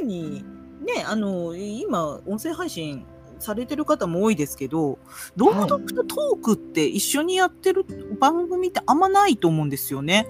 [0.00, 0.44] ふうに
[0.84, 3.04] ねあの今音声配信
[3.40, 5.00] されてる方も多いですけど
[5.34, 7.84] 朗読とトークって一緒にやってる
[8.20, 10.28] 番組ってあんまないと思うんですよね。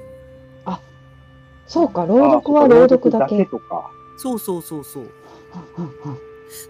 [1.73, 3.47] そうか、朗読は朗読だけ。
[3.47, 3.91] とか。
[4.19, 5.11] そうそうそうそう。
[5.77, 5.85] うん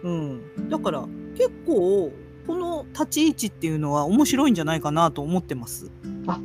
[0.05, 1.05] うんうん、だから
[1.37, 2.13] 結構
[2.47, 5.91] この立ち位置っていうのは面白いんじゃないかなと思ってます。
[6.25, 6.39] な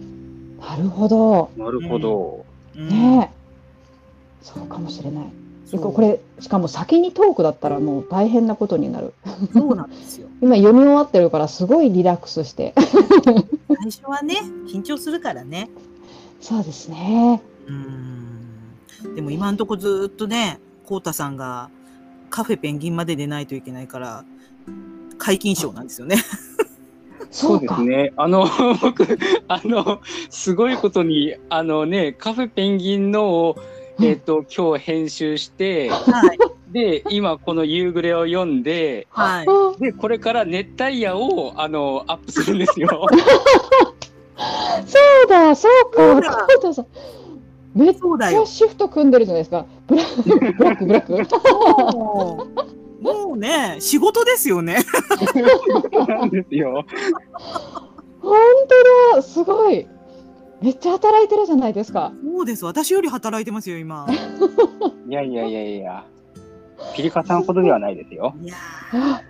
[0.78, 1.52] るほど。
[1.56, 2.46] なるほど。
[2.76, 3.38] うんねえ。
[4.42, 5.26] そうかもしれない。
[5.76, 9.14] これ、しかも先にトークだったらもう大変なことになる。
[9.54, 10.28] そうなんですよ。
[10.42, 12.74] 今読み終わってるからすごいリラックスして。
[12.78, 14.36] 最初はね
[14.68, 15.70] 緊張するからね。
[16.40, 17.42] そうですね。
[17.68, 21.70] うんでも今んとこずーっとねこうたさんが
[22.30, 24.26] カフェペンギンまで出ないといけないから
[25.18, 26.18] 解禁賞なんですよね。
[27.32, 27.82] そうか。
[27.82, 28.14] ね。
[28.16, 28.48] あの、
[28.82, 29.06] 僕、
[29.48, 33.58] あの、すごいことに、あのね、カフェペンギンのを、
[34.02, 36.38] えっ、と、今日編集して、はい
[36.72, 39.46] で、今この夕暮れを読んで、はい。
[39.48, 43.08] あで、これから熱帯夜を、あの、アップするんですよ。
[44.86, 46.22] そうだ、そうか。
[46.62, 46.86] そうだ。
[47.78, 47.94] めっ。
[47.94, 49.66] ちゃシフト組んでるじゃないですか。
[49.88, 51.38] ブラック、ブラック、ブラック。
[53.00, 54.80] もうね仕事ですよね。
[54.82, 56.84] そうなんですよ。
[58.22, 58.38] 本
[59.14, 59.88] 当だ、すごい。
[60.60, 62.12] めっちゃ働いてるじゃないですか。
[62.24, 64.08] そうです私より働いてますよ今。
[65.08, 66.04] いやいやいやいや。
[66.96, 68.36] ピリカさんほどではないですよ。
[68.42, 68.56] いや
[68.94, 69.22] あ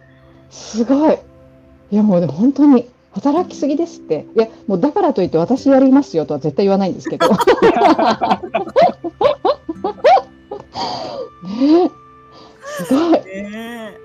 [0.49, 1.17] すごい。
[1.91, 4.27] いやもうね、本当に働きすぎですって。
[4.35, 7.27] いや、もうだからといって私やりますよとは絶対言わないんですけど。
[11.43, 11.89] ねえ。
[12.83, 13.19] すごい。
[13.19, 13.97] ーね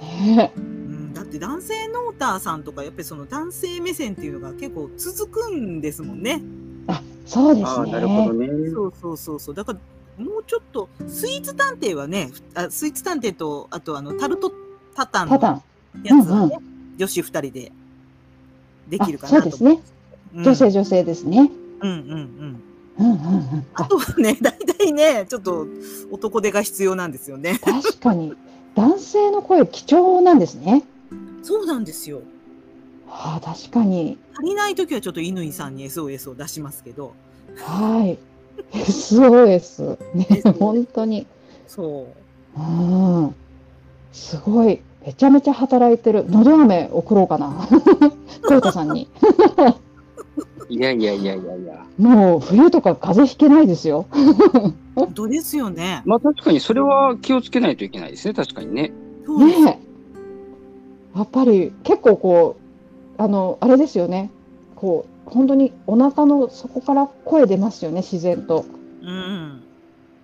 [0.00, 6.40] ねえうんだって男性ノーターさんとかやっぱりその男性目線っていうのが結構続くんですもんね。
[6.88, 6.92] え。
[6.92, 7.92] あ、そうですね。
[7.92, 8.48] なるほどね。
[8.72, 14.50] そうそうそうそうだからもうちょっとスイーツ探偵はねあスイーツ探偵とあとあのタルト
[14.94, 15.62] タタンパタのーン。
[16.04, 16.58] やつはね、
[16.96, 17.72] 女子二人で
[18.88, 19.70] できるかなとあそうですね。
[20.34, 21.50] うん女性女性ですね。
[21.80, 22.62] うんうんうん
[22.98, 23.66] うんうんうん。
[23.74, 25.66] ああ、とはね 大体ねちょっと
[26.10, 28.34] 男手が必要なんですよね確かに
[28.74, 30.84] 男性の声貴重なんですね。
[31.42, 32.20] そうなんですよ
[33.06, 34.18] はあ、確かに。
[34.34, 37.14] 足りない時はちょっと乾さんに SOS を出しますけど
[37.56, 38.18] はい。
[38.72, 39.98] SOS。
[40.14, 41.26] ね、本当に。
[41.66, 42.06] そ
[42.56, 43.34] ううん。
[44.12, 44.80] すごい。
[45.06, 46.28] めちゃめちゃ働いてる。
[46.28, 47.66] のど飴送ろうかな。
[48.46, 49.08] コウタさんに。
[50.68, 51.86] いやいやいやいやいや。
[51.98, 54.06] もう冬とか風邪ひけないですよ。
[54.94, 58.34] 本当ですよねまあ確かにそれは気をつけないといけないですね。
[58.34, 58.92] 確かにね。
[59.28, 59.78] ね
[61.14, 61.18] え。
[61.18, 62.56] やっぱり結構こ
[63.18, 64.30] う、あの、あれですよね。
[64.76, 68.64] こう、本当にお腹の底から声出ますよね、自然と。
[69.02, 69.62] うん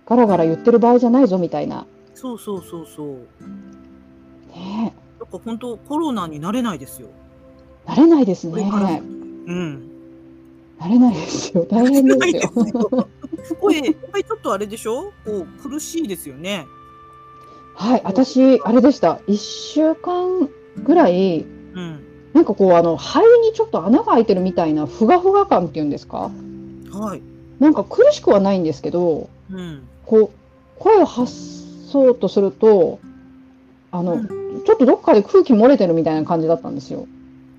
[0.05, 1.87] ガラガラ言ってる場合じゃないぞみたいな。
[2.13, 3.17] そうそうそうそう
[4.55, 7.09] ねだから本当コロナになれないですよ。
[7.87, 7.91] え。
[7.91, 9.01] 慣れないですね。
[9.47, 9.91] うん。
[10.89, 11.65] れないですよ。
[11.69, 13.09] 大変ですよ。
[13.59, 15.11] 声やっぱりちょっとあれでしょ？
[15.25, 16.65] こう苦しいですよね。
[17.75, 19.19] はい、私、あれでした。
[19.27, 20.49] 一週間
[20.83, 21.45] ぐらい、う
[21.79, 21.99] ん。
[22.33, 26.31] なんかこう、あの、肺にちょっと穴が開いてるみたいな、ふがふが感っていうんですか？
[26.91, 27.21] はい。
[27.59, 29.81] なんか苦しくはないんですけど、うん。
[30.05, 31.33] こう、声を発
[31.91, 32.99] そうとすると、
[33.91, 37.07] あの、うんちょっとどっかで空気漏れてるみたいな感じだったんですよ。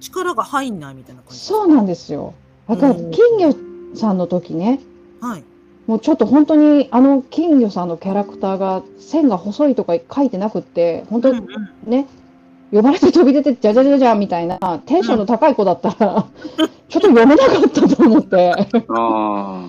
[0.00, 2.34] 力が入んないみたいな感じそうなんですよ。
[2.68, 3.10] だから、うん。
[3.10, 3.54] 金魚
[3.94, 4.80] さんの時ね、
[5.20, 5.44] はい。
[5.86, 11.90] もうちょっと本当にあの金魚さんのキャラクターが線が細いとか書いてなくって、本当うんうん。
[11.90, 12.06] ね、
[12.72, 15.96] 呼ばれて飛び出てじゃじゃじゃじゃみたいなテンションの高い子だったら、
[16.88, 18.54] ちょっと読めなかったと思って、
[18.88, 19.68] あ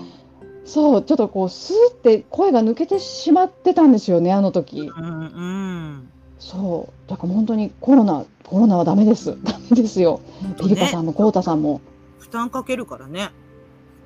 [0.64, 4.80] そう、ちょっとこう、スーって声が抜けてしまってたんですよね、あの時。
[4.80, 6.08] うんうん
[6.38, 9.36] そう、だから本当にコロナ、コロナはダメです。
[9.42, 10.20] ダメですよ。
[10.60, 11.80] ピリカさんもコウタさんも。
[12.18, 13.30] 負担かけるからね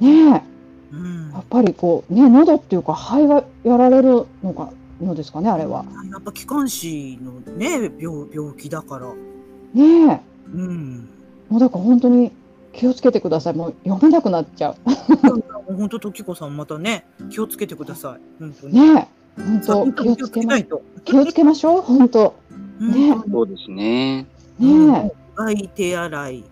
[0.01, 0.43] ねえ、
[0.93, 4.70] うんやっぱりこう、ね、喉っていうか肺がやられるのか、
[5.01, 5.85] のですかね、あれは。
[6.11, 9.12] やっぱ気管支のね病病気だから
[9.74, 10.20] ねえ。
[10.55, 11.09] うん
[11.49, 12.33] もうだから本当に
[12.72, 13.55] 気をつけてください。
[13.55, 14.74] もう読めなくなっちゃ
[15.66, 18.70] 本当時子さんまたね気をつけてください本当う。
[18.70, 19.21] にねえ。
[19.37, 20.83] 本当気をつけないと。
[21.05, 21.83] 気をつけましょう。
[21.83, 22.35] 本当。
[22.80, 23.12] ね。
[23.12, 24.26] あ、そうですね。
[24.59, 25.12] ね。
[25.14, 25.22] え。
[25.35, 26.45] 外手洗い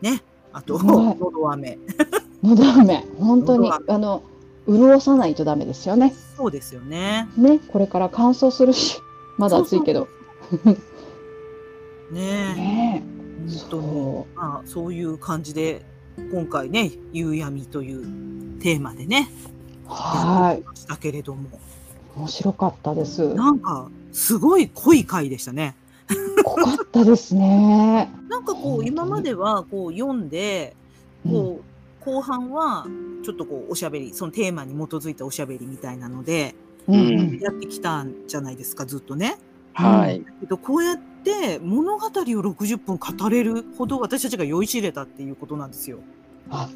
[0.00, 0.22] ね。
[0.52, 1.78] あとはい喉飴。
[2.42, 3.04] のど飴。
[3.18, 4.22] 本当にのどあの
[4.68, 6.14] 潤さないとダメですよね。
[6.36, 7.28] そうですよね。
[7.36, 8.98] ね、これから乾燥するし、
[9.38, 10.08] まだ暑いけど。
[10.64, 10.76] ね。
[12.12, 13.04] ね。
[13.04, 13.12] え
[13.48, 14.24] 本当に。
[14.34, 15.84] まあ、そういう感じで
[16.32, 19.30] 今回ね「夕闇」というテーマでね
[19.86, 20.78] はい。
[20.78, 21.48] したけれども
[22.16, 23.34] 面白かったです。
[23.34, 25.74] なんかすごい濃い回でしたね。
[26.44, 28.12] 濃かったですね。
[28.28, 30.76] なんかこう今まではこう読んで
[31.24, 32.86] うんこう後半は
[33.24, 36.54] ちょっとこうおしゃべりそのテーマに基づいたおしゃべりみたいなので
[36.88, 39.38] やってきたんじゃないですかずっとね。
[39.72, 40.22] はい。
[40.22, 45.98] だけどこうやって物語を60分語れるほど私たちが酔いしれたっていうことなんですよ。
[46.50, 46.68] あ、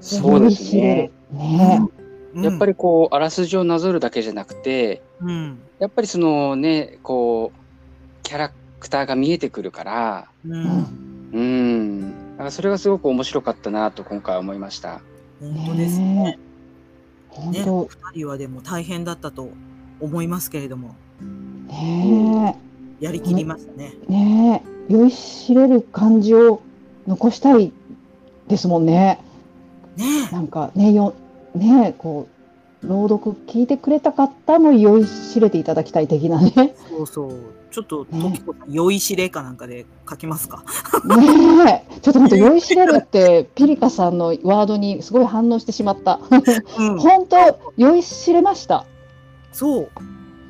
[0.00, 1.38] そうですねる。。
[1.38, 2.02] ねうん
[2.34, 12.32] やっぱりこう、あらすじをなぞるだけじゃなくて、うんやっぱりそのね、こう、キャラクターが見えてくるから、うんうんうん。
[12.32, 15.00] だからそれがすごく面白かったなと今回思いました。
[15.40, 16.14] 本当ですね。
[16.14, 16.38] ね、
[17.30, 19.50] 本当お二人はでも大変だったと
[20.00, 20.94] 思いますけれども
[21.68, 22.58] ね
[23.00, 23.94] やりきりましたね。
[24.08, 26.62] えねえ酔いしれる感じを
[27.06, 27.72] 残したい
[28.48, 29.20] ですもんね。
[29.96, 31.14] ねなんかねよ
[31.54, 32.28] ねえこ
[32.82, 36.74] う朗読聞いてくれた方も酔いしれていただきたい的なね。
[36.88, 37.36] そうそう。
[37.70, 40.62] ちょっと、ね酔いしれかなんかで書きますか？
[41.06, 46.20] ねえちょっと本当酔いしれるってピリカさんのワードにすごい反応してしまった。
[46.78, 47.36] うん、本当
[47.76, 48.84] 酔いしれました。
[49.52, 49.90] そう。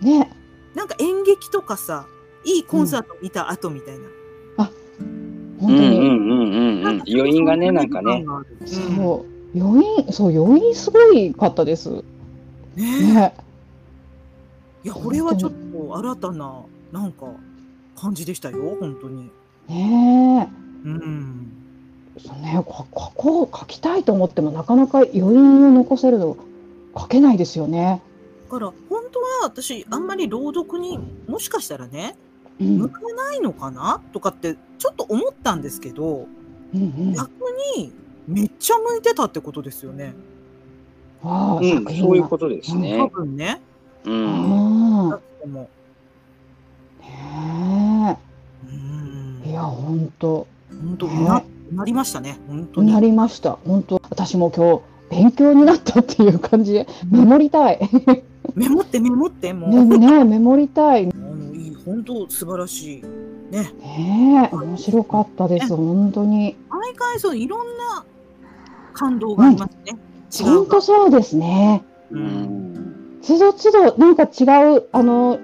[0.05, 0.33] ね
[0.75, 2.07] なんか演劇とかさ、
[2.45, 4.09] いいコンサート見た後みたいな。
[5.61, 7.03] 本当に、うんうんうんうんうん。
[7.07, 8.25] 余韻がね、なんかね。。
[8.27, 11.91] うん、そう余韻そう余韻すごいかったです。
[11.91, 12.03] ね
[12.77, 12.83] え
[13.15, 13.35] ね
[14.85, 17.27] いや、これはちょっと新たな、なんか、
[17.97, 19.31] 感じでしたよ、本当に。
[19.69, 20.51] ね
[20.85, 21.53] うん。
[22.17, 26.37] えそうねここ書きたいと思ってもなかなか余韻を残せるの
[26.97, 28.03] 書けないですよね。
[28.51, 30.99] だから、本当は私、あんまり朗読に
[31.29, 32.17] もしかしたらね、
[32.61, 36.27] うん向かないのかなとかって、ちょっと思ったんですけど、
[36.75, 37.31] うんうん、逆
[37.77, 37.93] に、
[38.27, 40.15] めっちゃ向いてたってことですよね。
[41.25, 43.11] ああ、うん、そういうことです多ね。
[43.13, 43.61] 分ね。
[44.05, 45.11] うん。
[45.11, 45.21] う。
[45.45, 45.57] うん。
[47.05, 48.17] え
[49.45, 51.43] いや本当本当、ねな、
[51.73, 52.39] なりましたね。
[52.49, 52.93] 本当に。
[52.93, 57.79] なりました本当私も今日勉強になったっていう感じでメモりたい
[58.55, 59.85] メモってメモって、もう。
[59.85, 63.03] ねねメモりたい あの、いい、本当素晴らしい。
[63.53, 63.71] ね。
[63.81, 67.72] ねえ面白かったです本当に毎回、そう、いろんな
[69.03, 69.99] 感動がありますね。
[70.33, 72.25] 違う本当そうですねううん。
[73.19, 73.19] ん。
[73.23, 75.41] つどつどなんか違うあの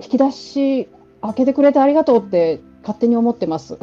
[0.00, 0.88] 引き出し
[1.22, 3.78] 開けてくれてありがとうって勝手に思ってます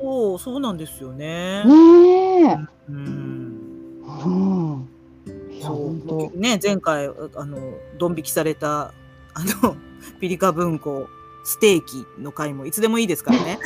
[0.00, 1.64] そう、そうなんですよね。
[1.64, 3.54] ねえうん。
[4.24, 4.88] うん
[5.50, 7.58] いやそう本当ね、前回、あの、
[7.98, 8.92] ドン引きされた、
[9.34, 9.76] あの、
[10.20, 11.08] ピリカ文庫、
[11.44, 13.58] ステーキの回もいつでもいいですからね。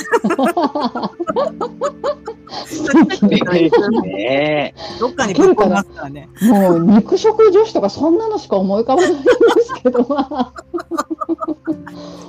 [4.03, 6.29] ねどっかにぶっ込みますからね。
[6.43, 9.31] もう肉食女子とかそんなのしか思い浮かばないんで
[9.65, 10.53] すけど、まあ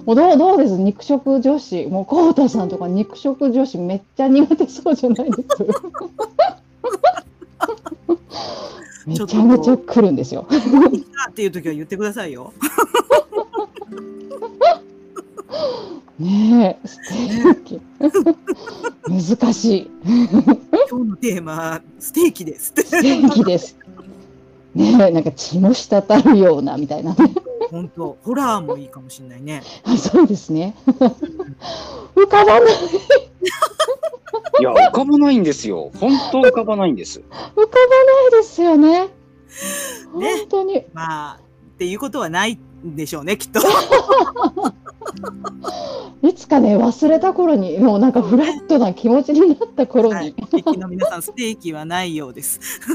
[0.05, 5.65] もうどうどうです肉食女子もうコウタさんとか肉食女子めっちゃ苦手そうじゃないです
[9.07, 10.47] めちゃめちゃ来るんですよ。
[10.47, 12.53] っていう時は言ってくださいよ。
[16.19, 17.81] ねえステーキ
[19.07, 19.91] 難しい
[20.89, 22.73] 今日のテーマ、ステーキです。
[22.75, 23.77] ステーキです。
[24.75, 27.33] ねえなんか血も滴るようなみたいなね。
[27.71, 29.63] 本当、ホラーもいいかもしれないね。
[29.83, 30.75] あそうですね。
[32.15, 32.73] 浮かばない
[34.59, 35.91] いや、浮かばないんですよ。
[35.99, 37.19] 本当浮かばないんです。
[37.19, 37.67] 浮かばな
[38.27, 39.05] いですよね。
[39.05, 39.09] ね
[40.13, 40.85] 本当に。
[40.93, 43.59] まあ、っていうことはないんでしょうね、きっと。
[46.21, 50.35] いつかね、忘れた頃に、もうなんかフラットな気持ちになった頃に、はい。
[50.37, 52.59] お聞きの皆さん、ステーキはないようです。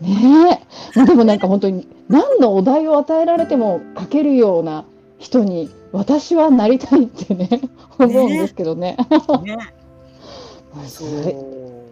[0.00, 0.60] ね
[0.94, 0.96] え。
[0.96, 4.84] まあでもなんか本当に、何のお題を与えられても書けるような
[5.18, 7.48] 人に、私はなりたいってね、
[7.98, 8.96] 思うんですけどね。
[9.44, 9.58] ね。
[10.86, 11.08] そう。
[11.08, 11.84] いでも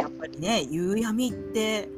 [0.00, 1.88] やっぱりね、夕闇って、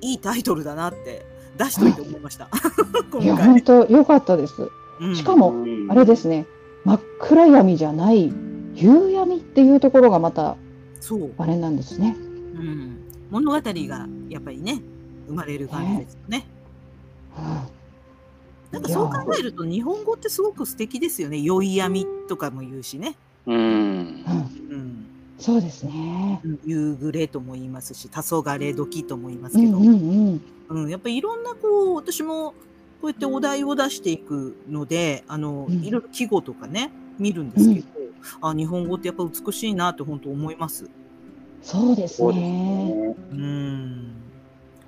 [0.00, 1.24] いいタイトルだなって
[1.56, 2.48] 出しといて思いました。
[3.20, 3.62] いや、今本回。
[3.62, 4.54] 当良かったです。
[5.00, 5.54] うんしかも、
[5.88, 6.46] あれですね、
[6.84, 8.32] 真っ暗闇じゃない、
[8.74, 10.56] 夕闇っていうところがまた、
[11.00, 11.30] そう。
[11.38, 12.16] あれなんですね。
[12.18, 12.96] うん。
[13.30, 14.80] 物語がやっぱりね、
[15.28, 16.46] 生まれる感じですよね。
[18.70, 21.40] なんかそう考えると日本語ってすごく素敵ですよね。
[21.40, 23.16] 宵闇とかも言うしね。
[23.46, 23.58] うんう。
[23.58, 25.06] ん、うん。
[25.38, 26.40] そうですね。
[26.64, 30.82] 夕暮れとも言いますし、黄昏時とも言いますけど、うんうんうん。
[30.84, 32.54] うん、やっぱりいろんなこう、私も
[33.00, 37.86] こうやってお題を出していくので、あの、うんいろいろ季語とかね、見るんですけど、
[38.40, 40.88] あ日本語ってやっぱ美しいなって本当思います。
[41.62, 42.32] そうですね。
[42.32, 43.16] ね。
[43.30, 44.12] うんね、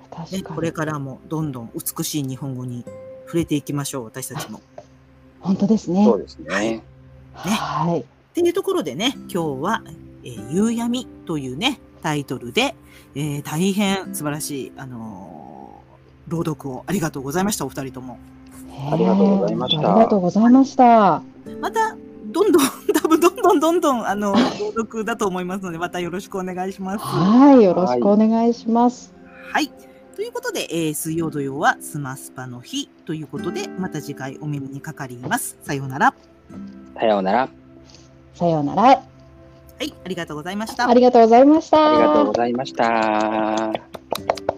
[0.09, 0.43] 確かに。
[0.43, 2.83] これからもどんどん美しい日本語に
[3.25, 4.61] 触れていきましょう私たちも。
[5.39, 6.03] 本当ですね。
[6.03, 6.83] そうですね。
[7.33, 7.99] はい。
[7.99, 9.83] っていうところでね今日は
[10.23, 12.75] 「えー夕闇」というねタイトルで、
[13.15, 18.19] えー大変素晴らしい、あのー朗読をありがとうございましたお二人とも。
[18.91, 21.23] ありがとうございましたありがとうございました。
[21.59, 21.97] また
[22.31, 22.63] どんどん
[22.93, 24.37] 多分どんどんどんどんあの朗
[24.77, 27.03] 読だと思いますのでまたよろしくお願いします。
[27.03, 27.63] はい。
[27.63, 29.11] よろしくお願いします。
[29.51, 29.71] はい。
[30.15, 35.57] ということで、えー水曜土曜はスマスパの日ということで、また次回お耳にかかります。
[35.63, 36.13] さようなら。
[36.95, 37.49] さようなら。
[38.35, 39.01] さようなら。
[39.79, 40.89] はい、ありがとうございました。
[40.89, 41.93] ありがとうございました。
[41.93, 44.48] ありがとうございました。